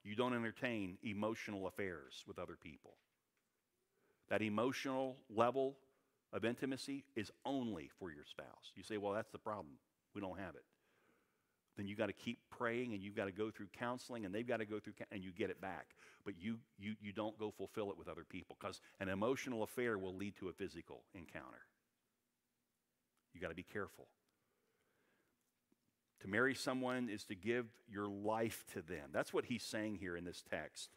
[0.05, 2.93] You don't entertain emotional affairs with other people.
[4.29, 5.79] That emotional level
[6.33, 8.73] of intimacy is only for your spouse.
[8.75, 9.79] You say, well, that's the problem.
[10.15, 10.65] We don't have it.
[11.77, 14.47] Then you got to keep praying and you've got to go through counseling and they've
[14.47, 15.89] got to go through and you get it back.
[16.25, 19.99] But you, you, you don't go fulfill it with other people because an emotional affair
[19.99, 21.61] will lead to a physical encounter.
[23.35, 24.07] You got to be careful.
[26.23, 29.11] To marry someone is to give your life to them.
[29.13, 30.89] That's what he's saying here in this text.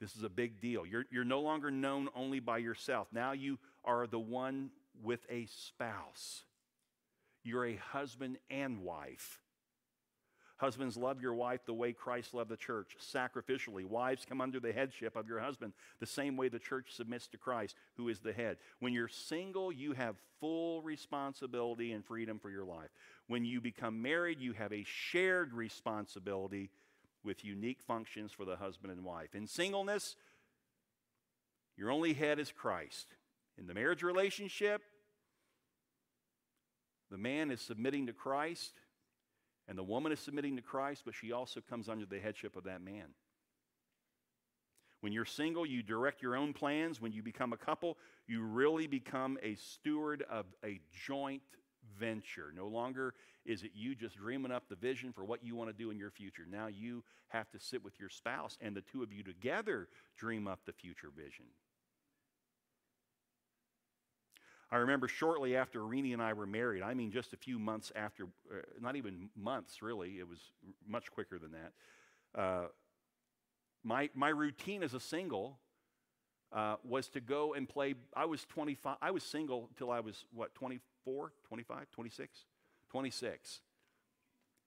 [0.00, 0.84] This is a big deal.
[0.84, 3.06] You're, you're no longer known only by yourself.
[3.12, 6.42] Now you are the one with a spouse.
[7.44, 9.38] You're a husband and wife.
[10.62, 13.84] Husbands, love your wife the way Christ loved the church, sacrificially.
[13.84, 17.36] Wives, come under the headship of your husband, the same way the church submits to
[17.36, 18.58] Christ, who is the head.
[18.78, 22.90] When you're single, you have full responsibility and freedom for your life.
[23.26, 26.70] When you become married, you have a shared responsibility
[27.24, 29.34] with unique functions for the husband and wife.
[29.34, 30.14] In singleness,
[31.76, 33.08] your only head is Christ.
[33.58, 34.82] In the marriage relationship,
[37.12, 38.72] the man is submitting to Christ
[39.68, 42.64] and the woman is submitting to Christ, but she also comes under the headship of
[42.64, 43.14] that man.
[45.02, 47.00] When you're single, you direct your own plans.
[47.00, 51.42] When you become a couple, you really become a steward of a joint
[51.98, 52.52] venture.
[52.56, 55.76] No longer is it you just dreaming up the vision for what you want to
[55.76, 56.44] do in your future.
[56.50, 60.48] Now you have to sit with your spouse, and the two of you together dream
[60.48, 61.46] up the future vision.
[64.72, 67.92] I remember shortly after Renee and I were married, I mean just a few months
[67.94, 70.38] after, uh, not even months really, it was
[70.88, 72.40] much quicker than that.
[72.40, 72.66] Uh,
[73.84, 75.58] my, my routine as a single
[76.54, 77.94] uh, was to go and play.
[78.16, 82.38] I was 25, I was single until I was, what, 24, 25, 26?
[82.90, 83.60] 26.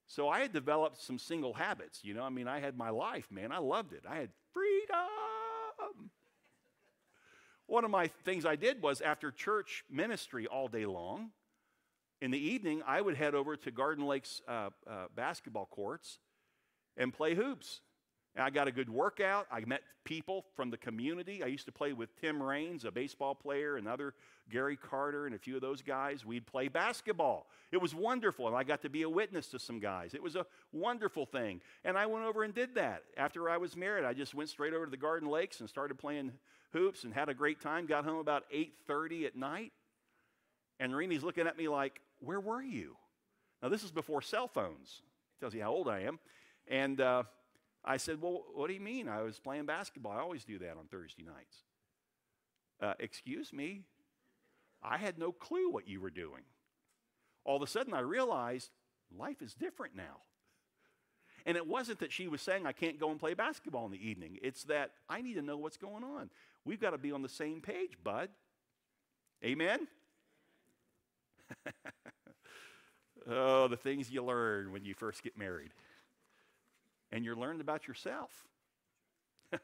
[0.06, 2.22] So I had developed some single habits, you know.
[2.22, 3.50] I mean, I had my life, man.
[3.50, 4.04] I loved it.
[4.08, 6.10] I had freedom.
[7.66, 11.30] One of my things I did was after church ministry all day long,
[12.20, 16.18] in the evening, I would head over to Garden Lakes uh, uh, basketball courts
[16.96, 17.80] and play hoops
[18.36, 19.46] And I got a good workout.
[19.50, 21.42] I met people from the community.
[21.42, 24.14] I used to play with Tim Raines, a baseball player, and other
[24.50, 26.24] Gary Carter, and a few of those guys.
[26.24, 27.48] We'd play basketball.
[27.72, 30.14] It was wonderful, and I got to be a witness to some guys.
[30.14, 31.62] It was a wonderful thing.
[31.84, 33.04] And I went over and did that.
[33.16, 35.98] After I was married, I just went straight over to the Garden Lakes and started
[35.98, 36.32] playing
[36.72, 37.86] hoops and had a great time.
[37.86, 39.72] Got home about 8:30 at night.
[40.78, 42.96] And Reenie's looking at me like, "Where were you?"
[43.62, 45.02] Now this is before cell phones.
[45.40, 46.18] Tells you how old I am.
[46.68, 47.24] And uh,
[47.84, 49.08] I said, Well, what do you mean?
[49.08, 50.12] I was playing basketball.
[50.12, 51.56] I always do that on Thursday nights.
[52.80, 53.82] Uh, excuse me?
[54.82, 56.42] I had no clue what you were doing.
[57.44, 58.70] All of a sudden, I realized
[59.16, 60.22] life is different now.
[61.46, 64.08] And it wasn't that she was saying, I can't go and play basketball in the
[64.08, 64.38] evening.
[64.42, 66.28] It's that I need to know what's going on.
[66.66, 68.28] We've got to be on the same page, bud.
[69.44, 69.86] Amen?
[73.30, 75.70] oh, the things you learn when you first get married
[77.12, 78.30] and you're learning about yourself.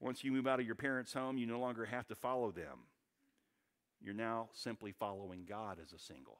[0.00, 2.80] Once you move out of your parents' home, you no longer have to follow them.
[4.02, 6.38] You're now simply following God as a single.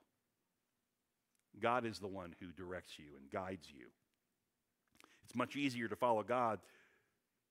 [1.60, 3.86] God is the one who directs you and guides you.
[5.24, 6.58] It's much easier to follow God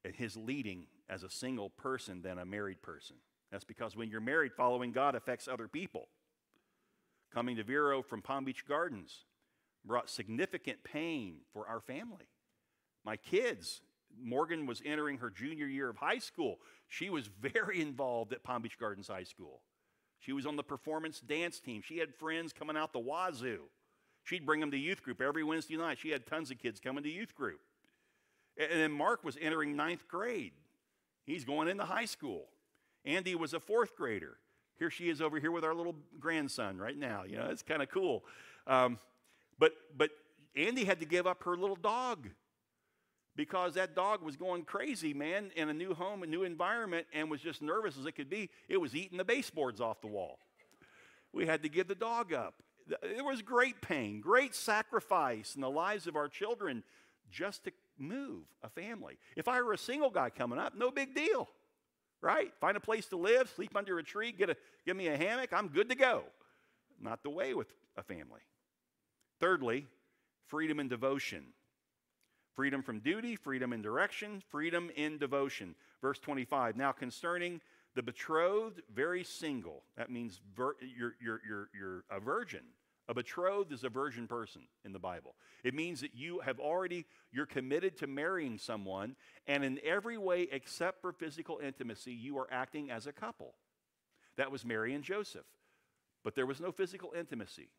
[0.04, 3.16] and His leading as a single person than a married person.
[3.51, 6.07] That's because when you're married, following God affects other people.
[7.34, 9.26] Coming to Vero from Palm Beach Gardens,
[9.86, 12.28] brought significant pain for our family.
[13.05, 13.82] My kids,
[14.22, 16.60] Morgan was entering her junior year of high school.
[16.88, 19.62] She was very involved at Palm Beach Gardens High School.
[20.20, 21.82] She was on the performance dance team.
[21.82, 23.62] She had friends coming out the wazoo.
[24.24, 25.97] She'd bring them to youth group every Wednesday night.
[25.97, 27.62] She had tons of kids coming to youth group.
[28.57, 30.51] And then Mark was entering ninth grade.
[31.30, 32.46] He's going into high school.
[33.06, 34.38] Andy was a fourth grader.
[34.80, 37.24] Here she is over here with our little grandson right now.
[37.24, 38.24] You know, it's kind of cool.
[38.66, 38.98] Um,
[39.60, 40.10] but, but
[40.56, 42.30] Andy had to give up her little dog
[43.36, 47.30] because that dog was going crazy, man, in a new home, a new environment, and
[47.30, 48.50] was just nervous as it could be.
[48.68, 50.40] It was eating the baseboards off the wall.
[51.32, 52.56] We had to give the dog up.
[53.04, 56.84] It was great pain, great sacrifice in the lives of our children
[57.30, 59.18] just to move a family.
[59.36, 61.47] If I were a single guy coming up, no big deal,
[62.22, 62.52] right?
[62.60, 65.52] Find a place to live, sleep under a tree, get a, give me a hammock,
[65.54, 66.24] I'm good to go.
[67.02, 68.41] Not the way with a family.
[69.39, 69.88] Thirdly,
[70.47, 71.45] freedom and devotion.
[72.56, 75.76] Freedom from duty, freedom in direction, freedom in devotion.
[76.02, 76.76] Verse 25.
[76.76, 77.62] Now, concerning
[77.95, 79.84] the betrothed, very single.
[79.97, 82.64] That means vir- you're, you're, you're, you're a virgin.
[83.10, 85.34] A betrothed is a virgin person in the Bible.
[85.64, 89.16] It means that you have already, you're committed to marrying someone,
[89.47, 93.55] and in every way except for physical intimacy, you are acting as a couple.
[94.38, 95.47] That was Mary and Joseph.
[96.24, 97.70] But there was no physical intimacy.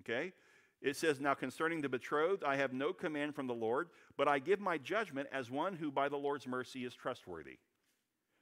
[0.00, 0.32] Okay?
[0.80, 4.38] It says, Now concerning the betrothed, I have no command from the Lord, but I
[4.38, 7.58] give my judgment as one who by the Lord's mercy is trustworthy.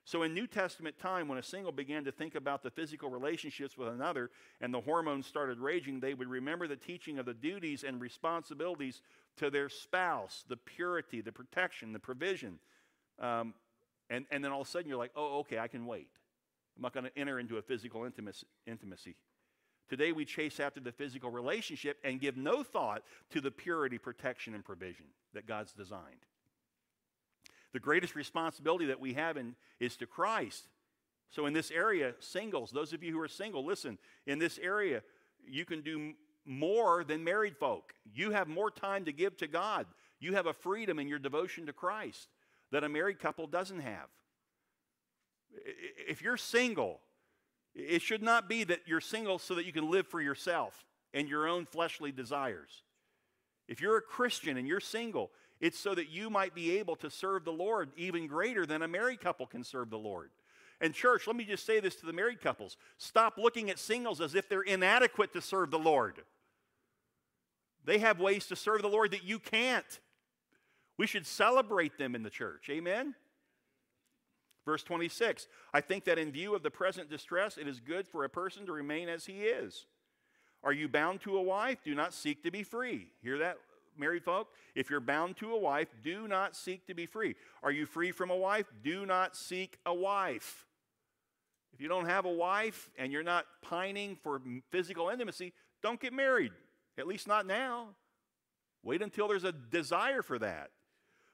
[0.05, 3.77] So in New Testament time, when a single began to think about the physical relationships
[3.77, 4.31] with another
[4.61, 9.03] and the hormones started raging, they would remember the teaching of the duties and responsibilities
[9.37, 12.59] to their spouse, the purity, the protection, the provision.
[13.19, 13.55] Um,
[14.09, 16.09] and, and then all of a sudden you're like, oh, okay, I can wait.
[16.77, 18.47] I'm not going to enter into a physical intimacy.
[18.67, 19.17] intimacy.
[19.89, 24.55] Today we chase after the physical relationship and give no thought to the purity, protection,
[24.55, 26.25] and provision that God's designed.
[27.73, 30.65] The greatest responsibility that we have in, is to Christ.
[31.31, 35.03] So, in this area, singles, those of you who are single, listen, in this area,
[35.47, 36.15] you can do
[36.45, 37.95] more than married folk.
[38.13, 39.87] You have more time to give to God.
[40.19, 42.29] You have a freedom in your devotion to Christ
[42.73, 44.09] that a married couple doesn't have.
[46.09, 47.01] If you're single,
[47.75, 51.29] it should not be that you're single so that you can live for yourself and
[51.29, 52.83] your own fleshly desires.
[53.69, 55.31] If you're a Christian and you're single,
[55.61, 58.89] it's so that you might be able to serve the Lord even greater than a
[58.89, 60.31] married couple can serve the Lord.
[60.81, 64.21] And, church, let me just say this to the married couples stop looking at singles
[64.21, 66.23] as if they're inadequate to serve the Lord.
[67.85, 70.01] They have ways to serve the Lord that you can't.
[70.97, 72.69] We should celebrate them in the church.
[72.71, 73.15] Amen?
[74.65, 78.25] Verse 26 I think that in view of the present distress, it is good for
[78.25, 79.87] a person to remain as he is.
[80.63, 81.79] Are you bound to a wife?
[81.83, 83.09] Do not seek to be free.
[83.23, 83.57] Hear that,
[83.97, 84.49] married folk?
[84.75, 87.35] If you're bound to a wife, do not seek to be free.
[87.63, 88.67] Are you free from a wife?
[88.83, 90.67] Do not seek a wife.
[91.73, 96.13] If you don't have a wife and you're not pining for physical intimacy, don't get
[96.13, 96.53] married.
[96.99, 97.89] At least not now.
[98.83, 100.71] Wait until there's a desire for that.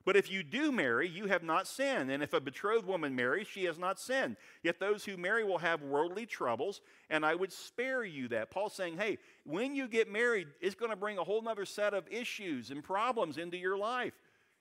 [0.07, 2.13] But if you do marry, you have not sinned.
[2.13, 4.37] And if a betrothed woman marries, she has not sinned.
[4.63, 6.81] Yet those who marry will have worldly troubles,
[7.11, 8.53] and I would spare you that.
[8.53, 11.93] Paul's saying, hey, when you get married, it's going to bring a whole other set
[11.93, 14.15] of issues and problems into your life.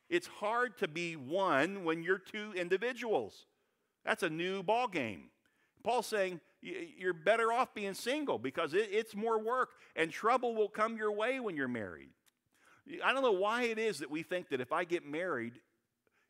[0.10, 3.46] It's hard to be one when you're two individuals.
[4.04, 5.26] That's a new ball game.
[5.84, 10.98] Paul's saying you're better off being single because it's more work and trouble will come
[10.98, 12.10] your way when you're married.
[13.04, 15.54] I don't know why it is that we think that if I get married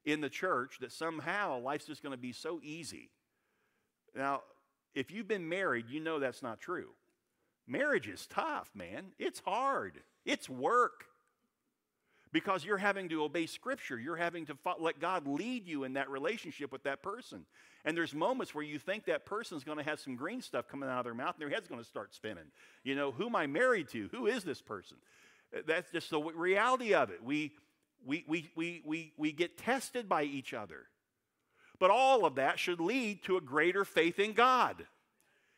[0.06, 3.10] in the church, that somehow life's just going to be so easy.
[4.16, 4.42] Now,
[4.94, 6.90] if you've been married, you know that's not true.
[7.68, 9.08] Marriage is tough, man.
[9.18, 11.06] It's hard, it's work
[12.36, 13.98] because you're having to obey Scripture.
[13.98, 17.46] You're having to let God lead you in that relationship with that person.
[17.86, 20.90] And there's moments where you think that person's going to have some green stuff coming
[20.90, 22.44] out of their mouth and their head's going to start spinning.
[22.84, 24.10] You know, who am I married to?
[24.12, 24.98] Who is this person?
[25.66, 27.24] That's just the reality of it.
[27.24, 27.54] We,
[28.06, 30.84] we, we, we, we, we get tested by each other.
[31.80, 34.86] But all of that should lead to a greater faith in God.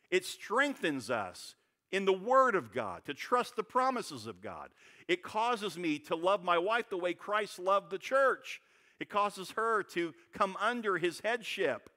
[0.09, 1.55] It strengthens us
[1.91, 4.69] in the Word of God, to trust the promises of God.
[5.07, 8.61] It causes me to love my wife the way Christ loved the church.
[8.99, 11.89] It causes her to come under his headship.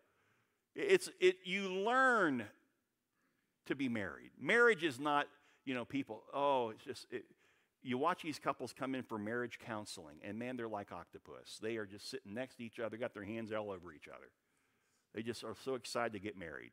[0.77, 2.45] It's, it, you learn
[3.67, 4.31] to be married.
[4.41, 5.27] Marriage is not,
[5.65, 7.25] you know, people, oh, it's just, it,
[7.83, 11.59] you watch these couples come in for marriage counseling, and man, they're like octopus.
[11.63, 14.31] They are just sitting next to each other, got their hands all over each other.
[15.15, 16.73] They just are so excited to get married.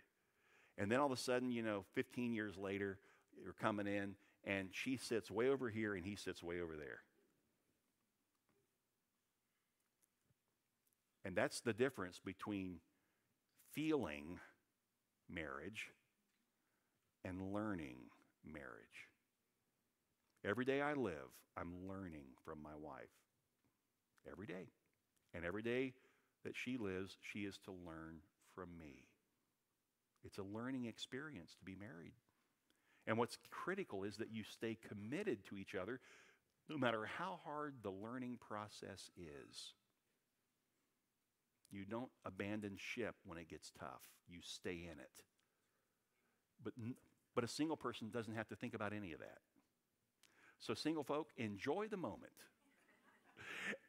[0.77, 2.99] And then all of a sudden, you know, 15 years later,
[3.41, 6.99] you're coming in, and she sits way over here, and he sits way over there.
[11.23, 12.79] And that's the difference between
[13.73, 14.39] feeling
[15.29, 15.89] marriage
[17.25, 17.97] and learning
[18.45, 19.06] marriage.
[20.47, 23.09] Every day I live, I'm learning from my wife.
[24.31, 24.69] Every day.
[25.33, 25.93] And every day
[26.45, 28.19] that she lives, she is to learn
[28.55, 29.03] from me.
[30.23, 32.13] It's a learning experience to be married.
[33.05, 35.99] And what's critical is that you stay committed to each other
[36.69, 39.73] no matter how hard the learning process is.
[41.71, 45.23] You don't abandon ship when it gets tough, you stay in it.
[46.63, 46.73] But,
[47.35, 49.39] but a single person doesn't have to think about any of that.
[50.59, 52.33] So, single folk, enjoy the moment.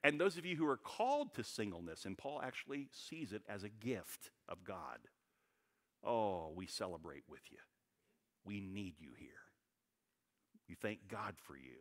[0.04, 3.64] and those of you who are called to singleness, and Paul actually sees it as
[3.64, 4.98] a gift of God,
[6.04, 7.58] oh, we celebrate with you.
[8.44, 9.28] We need you here.
[10.68, 11.78] We thank God for you.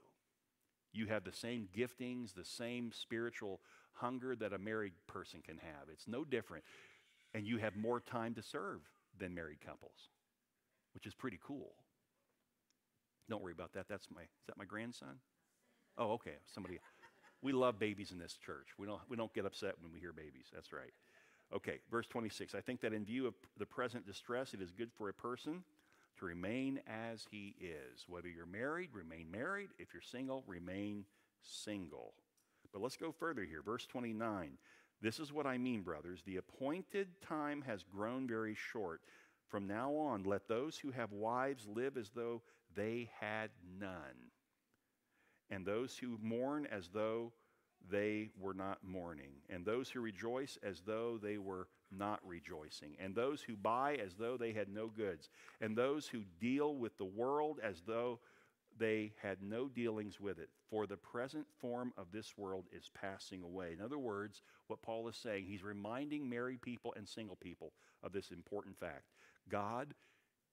[0.94, 3.60] You have the same giftings, the same spiritual
[3.94, 5.90] hunger that a married person can have.
[5.92, 6.64] It's no different.
[7.34, 8.82] And you have more time to serve
[9.20, 10.10] than married couples,
[10.94, 11.74] which is pretty cool.
[13.30, 13.88] Don't worry about that.
[13.88, 15.20] That's my is that my grandson?
[15.98, 16.36] Oh, okay.
[16.54, 16.80] Somebody
[17.42, 18.68] we love babies in this church.
[18.78, 20.48] We don't we don't get upset when we hear babies.
[20.54, 20.94] That's right.
[21.54, 22.56] Okay, verse 26.
[22.56, 25.64] I think that in view of the present distress, it is good for a person
[26.20, 28.06] to remain as he is.
[28.08, 29.70] Whether you're married, remain married.
[29.80, 31.06] If you're single, remain
[31.42, 32.14] single.
[32.74, 33.62] But let's go further here.
[33.62, 34.58] Verse 29.
[35.02, 36.22] This is what I mean, brothers.
[36.26, 39.02] The appointed time has grown very short.
[39.48, 42.42] From now on, let those who have wives live as though
[42.78, 43.50] they had
[43.80, 44.32] none,
[45.50, 47.34] and those who mourn as though
[47.90, 53.16] they were not mourning, and those who rejoice as though they were not rejoicing, and
[53.16, 57.06] those who buy as though they had no goods, and those who deal with the
[57.06, 58.20] world as though
[58.78, 60.50] they had no dealings with it.
[60.70, 63.74] For the present form of this world is passing away.
[63.74, 67.72] In other words, what Paul is saying, he's reminding married people and single people
[68.04, 69.06] of this important fact.
[69.50, 69.94] God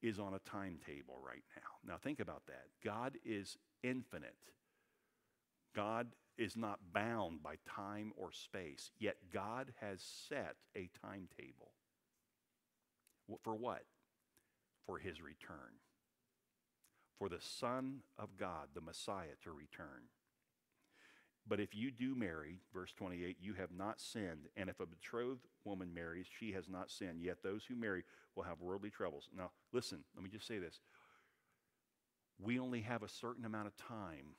[0.05, 1.93] is on a timetable right now.
[1.93, 2.67] Now, think about that.
[2.85, 4.37] God is infinite.
[5.75, 11.73] God is not bound by time or space, yet God has set a timetable.
[13.43, 13.85] For what?
[14.87, 15.81] For his return.
[17.19, 20.11] For the Son of God, the Messiah, to return.
[21.47, 24.49] But if you do marry, verse 28, you have not sinned.
[24.57, 27.21] And if a betrothed woman marries, she has not sinned.
[27.23, 29.29] Yet those who marry will have worldly troubles.
[29.37, 30.81] Now, listen, let me just say this.
[32.43, 34.37] We only have a certain amount of time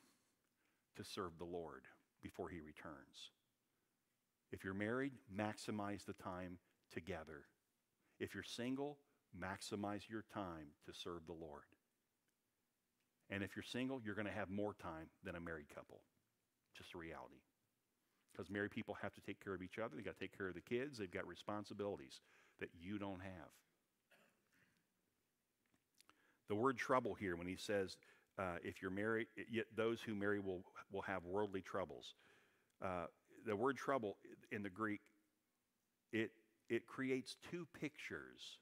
[0.97, 1.83] to serve the Lord
[2.23, 3.31] before he returns.
[4.51, 6.57] If you're married, maximize the time
[6.91, 7.43] together.
[8.19, 8.97] If you're single,
[9.37, 11.63] maximize your time to serve the Lord.
[13.29, 16.01] And if you're single, you're going to have more time than a married couple.
[16.77, 17.41] Just a reality.
[18.31, 20.47] Because married people have to take care of each other, they've got to take care
[20.47, 22.19] of the kids, they've got responsibilities
[22.59, 23.49] that you don't have.
[26.49, 27.97] The word trouble here, when he says
[28.37, 32.13] uh, if you're married, yet those who marry will, will have worldly troubles.
[32.83, 33.05] Uh,
[33.45, 34.17] the word trouble
[34.51, 35.01] in the Greek,
[36.11, 36.31] it,
[36.69, 38.59] it creates two pictures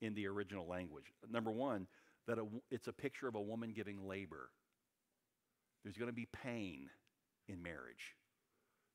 [0.00, 1.12] in the original language.
[1.30, 1.86] Number one,
[2.26, 4.50] that a, it's a picture of a woman giving labor.
[5.82, 6.88] There's going to be pain
[7.48, 8.14] in marriage.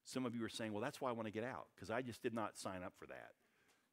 [0.05, 2.01] Some of you are saying, well, that's why I want to get out, because I
[2.01, 3.31] just did not sign up for that.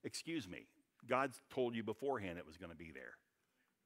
[0.05, 0.67] Excuse me.
[1.09, 3.15] God told you beforehand it was going to be there.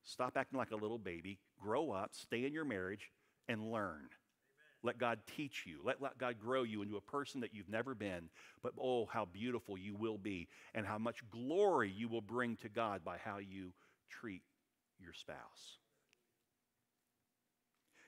[0.05, 1.39] Stop acting like a little baby.
[1.61, 3.11] Grow up, stay in your marriage,
[3.49, 4.09] and learn.
[4.83, 5.79] Let God teach you.
[5.83, 8.29] Let, let, God grow you into a person that you've never been.
[8.63, 12.69] But oh, how beautiful you will be, and how much glory you will bring to
[12.69, 13.73] God by how you
[14.11, 14.43] treat
[14.99, 15.79] your spouse.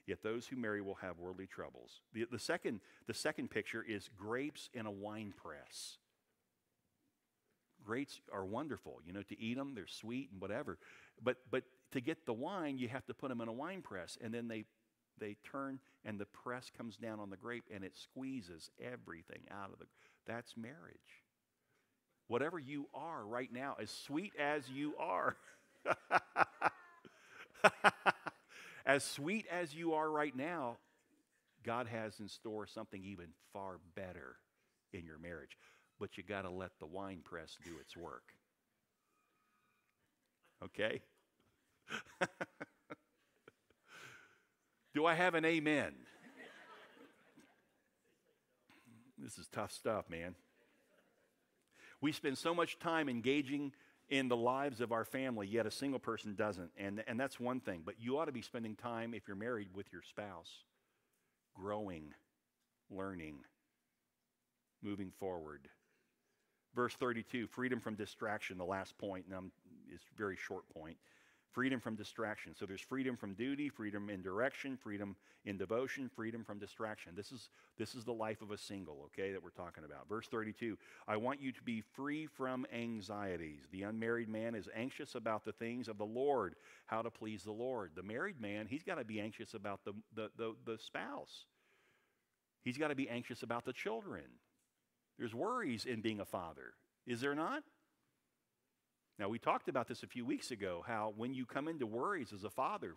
[0.07, 2.00] Yet those who marry will have worldly troubles.
[2.12, 5.98] The, the, second, the second picture is grapes in a wine press.
[7.84, 10.78] Grapes are wonderful, you know, to eat them, they're sweet and whatever.
[11.22, 14.16] But, but to get the wine, you have to put them in a wine press,
[14.22, 14.64] and then they,
[15.18, 19.72] they turn, and the press comes down on the grape, and it squeezes everything out
[19.72, 19.86] of the.
[20.26, 21.22] That's marriage.
[22.28, 25.36] Whatever you are right now, as sweet as you are.
[28.87, 30.76] as sweet as you are right now,
[31.64, 34.37] God has in store something even far better
[34.93, 35.59] in your marriage.
[35.99, 38.22] But you got to let the wine press do its work.
[40.64, 41.03] Okay?
[44.95, 45.93] do I have an amen?
[49.18, 50.37] This is tough stuff, man.
[52.01, 53.72] We spend so much time engaging
[54.09, 56.70] in the lives of our family, yet a single person doesn't.
[56.76, 57.82] And, and that's one thing.
[57.84, 60.64] But you ought to be spending time, if you're married, with your spouse,
[61.54, 62.14] growing,
[62.90, 63.38] learning,
[64.82, 65.68] moving forward.
[66.74, 69.50] Verse 32 freedom from distraction, the last point, and
[69.92, 70.96] is a very short point
[71.57, 72.54] freedom from distraction.
[72.54, 77.14] So there's freedom from duty, freedom in direction, freedom in devotion, freedom from distraction.
[77.16, 77.48] This is,
[77.78, 80.07] this is the life of a single, okay, that we're talking about.
[80.07, 80.76] Verse 32
[81.09, 83.62] I want you to be free from anxieties.
[83.72, 87.52] The unmarried man is anxious about the things of the Lord, how to please the
[87.52, 87.92] Lord.
[87.94, 91.46] The married man, he's got to be anxious about the, the, the, the spouse,
[92.64, 94.24] he's got to be anxious about the children.
[95.18, 96.74] There's worries in being a father,
[97.07, 97.62] is there not?
[99.19, 102.33] Now, we talked about this a few weeks ago how when you come into worries
[102.33, 102.95] as a father,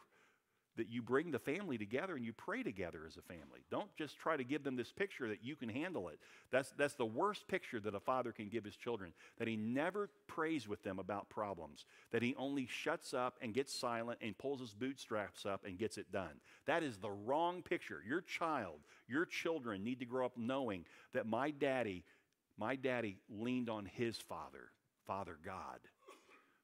[0.80, 3.66] that you bring the family together and you pray together as a family.
[3.70, 6.20] Don't just try to give them this picture that you can handle it.
[6.52, 10.10] That's, that's the worst picture that a father can give his children, that he never
[10.28, 14.62] prays with them about problems, that he only shuts up and gets silent and pulls
[14.62, 16.40] his bootstraps up and gets it done.
[16.66, 18.02] That is the wrong picture.
[18.08, 22.06] Your child, your children need to grow up knowing that my daddy,
[22.58, 24.72] my daddy leaned on his father,
[25.06, 25.80] Father God.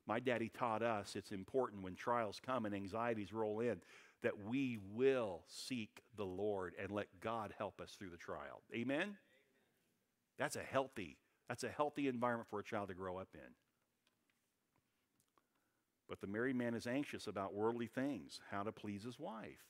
[0.07, 3.81] My daddy taught us it's important when trials come and anxieties roll in
[4.21, 8.61] that we will seek the Lord and let God help us through the trial.
[8.73, 9.17] Amen?
[10.37, 13.53] That's a healthy, that's a healthy environment for a child to grow up in.
[16.07, 19.63] But the married man is anxious about worldly things, how to please his wife.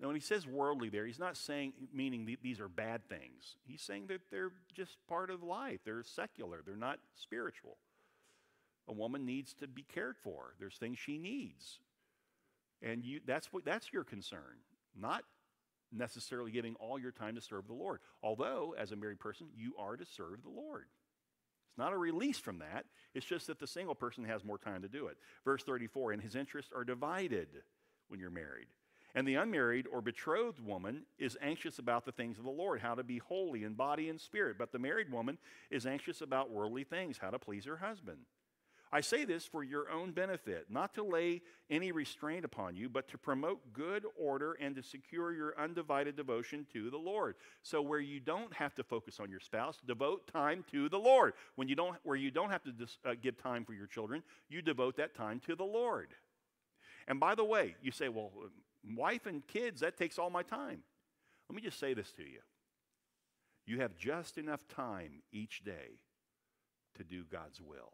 [0.00, 3.56] Now, when he says worldly there, he's not saying, meaning these are bad things.
[3.66, 5.80] He's saying that they're just part of life.
[5.84, 7.78] They're secular, they're not spiritual.
[8.88, 10.54] A woman needs to be cared for.
[10.58, 11.80] There's things she needs.
[12.82, 14.62] And you, that's, what, that's your concern,
[14.98, 15.24] not
[15.92, 18.00] necessarily giving all your time to serve the Lord.
[18.22, 20.86] Although, as a married person, you are to serve the Lord.
[21.70, 22.84] It's not a release from that.
[23.14, 25.16] It's just that the single person has more time to do it.
[25.44, 27.48] Verse 34 and his interests are divided
[28.08, 28.68] when you're married.
[29.14, 32.94] And the unmarried or betrothed woman is anxious about the things of the Lord, how
[32.94, 34.56] to be holy in body and spirit.
[34.58, 35.38] But the married woman
[35.70, 38.18] is anxious about worldly things, how to please her husband.
[38.90, 43.08] I say this for your own benefit, not to lay any restraint upon you, but
[43.08, 47.34] to promote good order and to secure your undivided devotion to the Lord.
[47.62, 51.34] So where you don't have to focus on your spouse, devote time to the Lord.
[51.56, 54.22] When you don't, where you don't have to dis, uh, give time for your children,
[54.48, 56.08] you devote that time to the Lord.
[57.06, 58.32] And by the way, you say, well,
[58.96, 60.80] wife and kids, that takes all my time.
[61.50, 62.40] Let me just say this to you.
[63.66, 66.00] You have just enough time each day
[66.96, 67.92] to do God's will.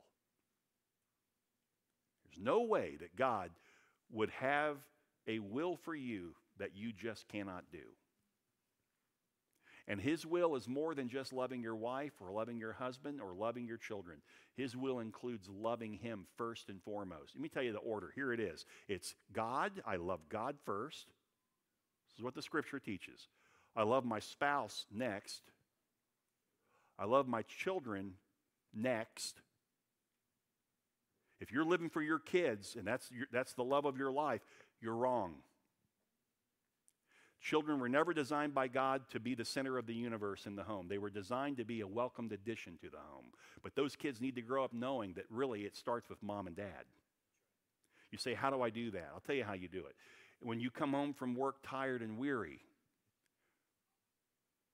[2.35, 3.51] There's no way that God
[4.12, 4.76] would have
[5.26, 7.78] a will for you that you just cannot do.
[9.87, 13.35] And His will is more than just loving your wife or loving your husband or
[13.35, 14.18] loving your children.
[14.57, 17.35] His will includes loving Him first and foremost.
[17.35, 18.12] Let me tell you the order.
[18.14, 21.07] Here it is it's God, I love God first.
[22.09, 23.28] This is what the scripture teaches.
[23.76, 25.43] I love my spouse next.
[26.99, 28.14] I love my children
[28.72, 29.43] next.
[31.45, 34.40] If you're living for your kids and that's, your, that's the love of your life,
[34.80, 35.34] you're wrong.
[37.42, 40.62] Children were never designed by God to be the center of the universe in the
[40.62, 40.86] home.
[40.88, 43.26] They were designed to be a welcomed addition to the home.
[43.62, 46.57] But those kids need to grow up knowing that really it starts with mom and
[46.57, 46.86] dad.
[48.11, 49.11] You say, How do I do that?
[49.12, 49.95] I'll tell you how you do it.
[50.40, 52.61] When you come home from work tired and weary,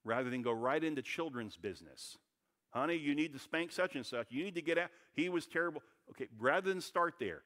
[0.05, 2.17] rather than go right into children's business.
[2.71, 4.29] Honey, you need to spank such and such.
[4.31, 4.91] You need to get out.
[5.13, 5.83] He was terrible.
[6.11, 7.43] Okay, rather than start there,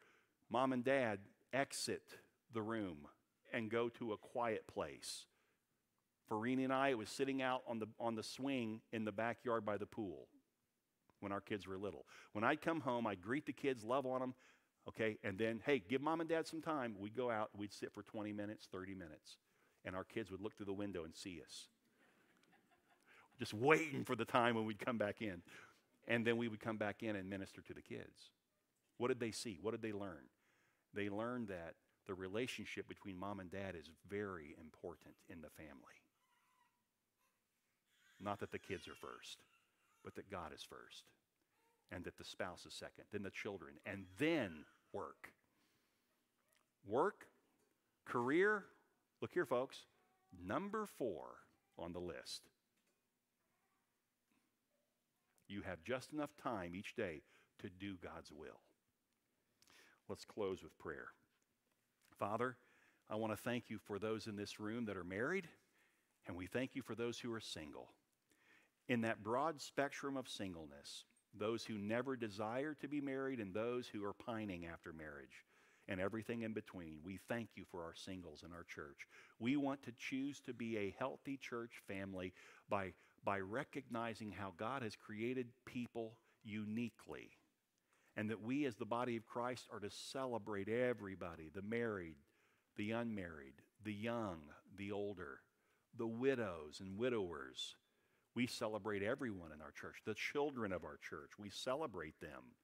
[0.51, 1.19] mom and dad
[1.53, 2.03] exit
[2.53, 2.99] the room
[3.53, 5.27] and go to a quiet place.
[6.31, 9.65] Renee and I, it was sitting out on the, on the swing in the backyard
[9.65, 10.27] by the pool
[11.21, 12.07] when our kids were little.
[12.33, 14.35] When I'd come home, I'd greet the kids, love on them,
[14.89, 16.97] okay, and then, hey, give mom and dad some time.
[16.99, 19.37] We'd go out, we'd sit for 20 minutes, 30 minutes,
[19.85, 21.69] and our kids would look through the window and see us.
[23.39, 25.43] Just waiting for the time when we'd come back in.
[26.07, 28.31] And then we would come back in and minister to the kids.
[28.99, 29.59] What did they see?
[29.61, 30.29] What did they learn?
[30.95, 31.75] They learned that
[32.07, 36.01] the relationship between mom and dad is very important in the family.
[38.21, 39.39] Not that the kids are first,
[40.05, 41.05] but that God is first,
[41.91, 45.33] and that the spouse is second, then the children, and then work.
[46.87, 47.27] Work,
[48.05, 48.65] career,
[49.21, 49.87] look here, folks,
[50.47, 51.37] number four
[51.79, 52.43] on the list.
[55.49, 57.23] You have just enough time each day
[57.61, 58.61] to do God's will.
[60.09, 61.09] Let's close with prayer.
[62.19, 62.57] Father,
[63.09, 65.49] I want to thank you for those in this room that are married,
[66.27, 67.89] and we thank you for those who are single.
[68.89, 71.05] In that broad spectrum of singleness,
[71.39, 75.45] those who never desire to be married and those who are pining after marriage
[75.89, 79.07] and everything in between, we thank you for our singles in our church.
[79.39, 82.35] We want to choose to be a healthy church family
[82.69, 82.93] by,
[83.25, 87.31] by recognizing how God has created people uniquely
[88.17, 92.17] and that we, as the body of Christ, are to celebrate everybody the married,
[92.77, 93.55] the unmarried,
[93.85, 94.39] the young,
[94.77, 95.41] the older,
[95.97, 97.77] the widows and widowers.
[98.35, 101.31] We celebrate everyone in our church, the children of our church.
[101.39, 102.55] We celebrate them.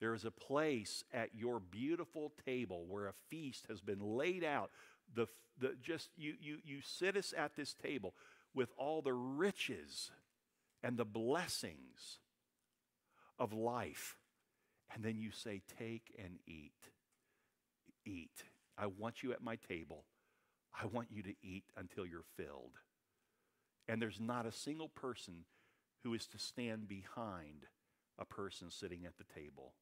[0.00, 4.70] There is a place at your beautiful table where a feast has been laid out.
[5.14, 5.26] The,
[5.58, 8.14] the, just you, you, you sit us at this table
[8.54, 10.10] with all the riches
[10.82, 12.18] and the blessings
[13.38, 14.16] of life
[14.94, 16.72] and then you say, Take and eat.
[18.04, 18.44] Eat.
[18.78, 20.04] I want you at my table.
[20.80, 22.78] I want you to eat until you're filled.
[23.88, 25.44] And there's not a single person
[26.02, 27.66] who is to stand behind
[28.18, 29.74] a person sitting at the table.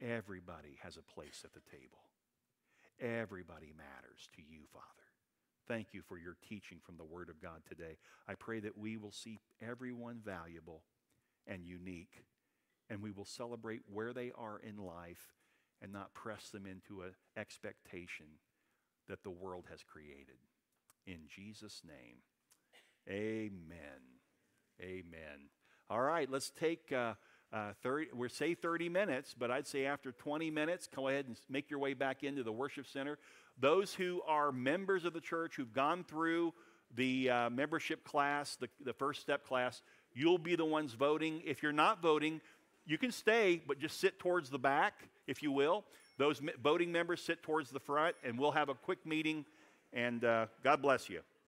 [0.00, 2.10] Everybody has a place at the table.
[3.00, 4.86] Everybody matters to you, Father.
[5.66, 7.96] Thank you for your teaching from the Word of God today.
[8.28, 10.82] I pray that we will see everyone valuable
[11.46, 12.24] and unique
[12.90, 15.34] and we will celebrate where they are in life
[15.82, 18.26] and not press them into an expectation
[19.08, 20.38] that the world has created.
[21.06, 22.16] In Jesus' name,
[23.08, 24.00] amen.
[24.80, 25.48] Amen.
[25.90, 27.14] All right, let's take uh,
[27.52, 31.36] uh, 30, we say 30 minutes, but I'd say after 20 minutes, go ahead and
[31.48, 33.18] make your way back into the worship center.
[33.60, 36.54] Those who are members of the church who've gone through
[36.96, 39.82] the uh, membership class, the, the first step class,
[40.12, 41.42] you'll be the ones voting.
[41.44, 42.40] If you're not voting,
[42.86, 45.84] you can stay, but just sit towards the back, if you will.
[46.18, 49.44] Those voting members sit towards the front, and we'll have a quick meeting.
[49.92, 51.20] And uh, God bless you.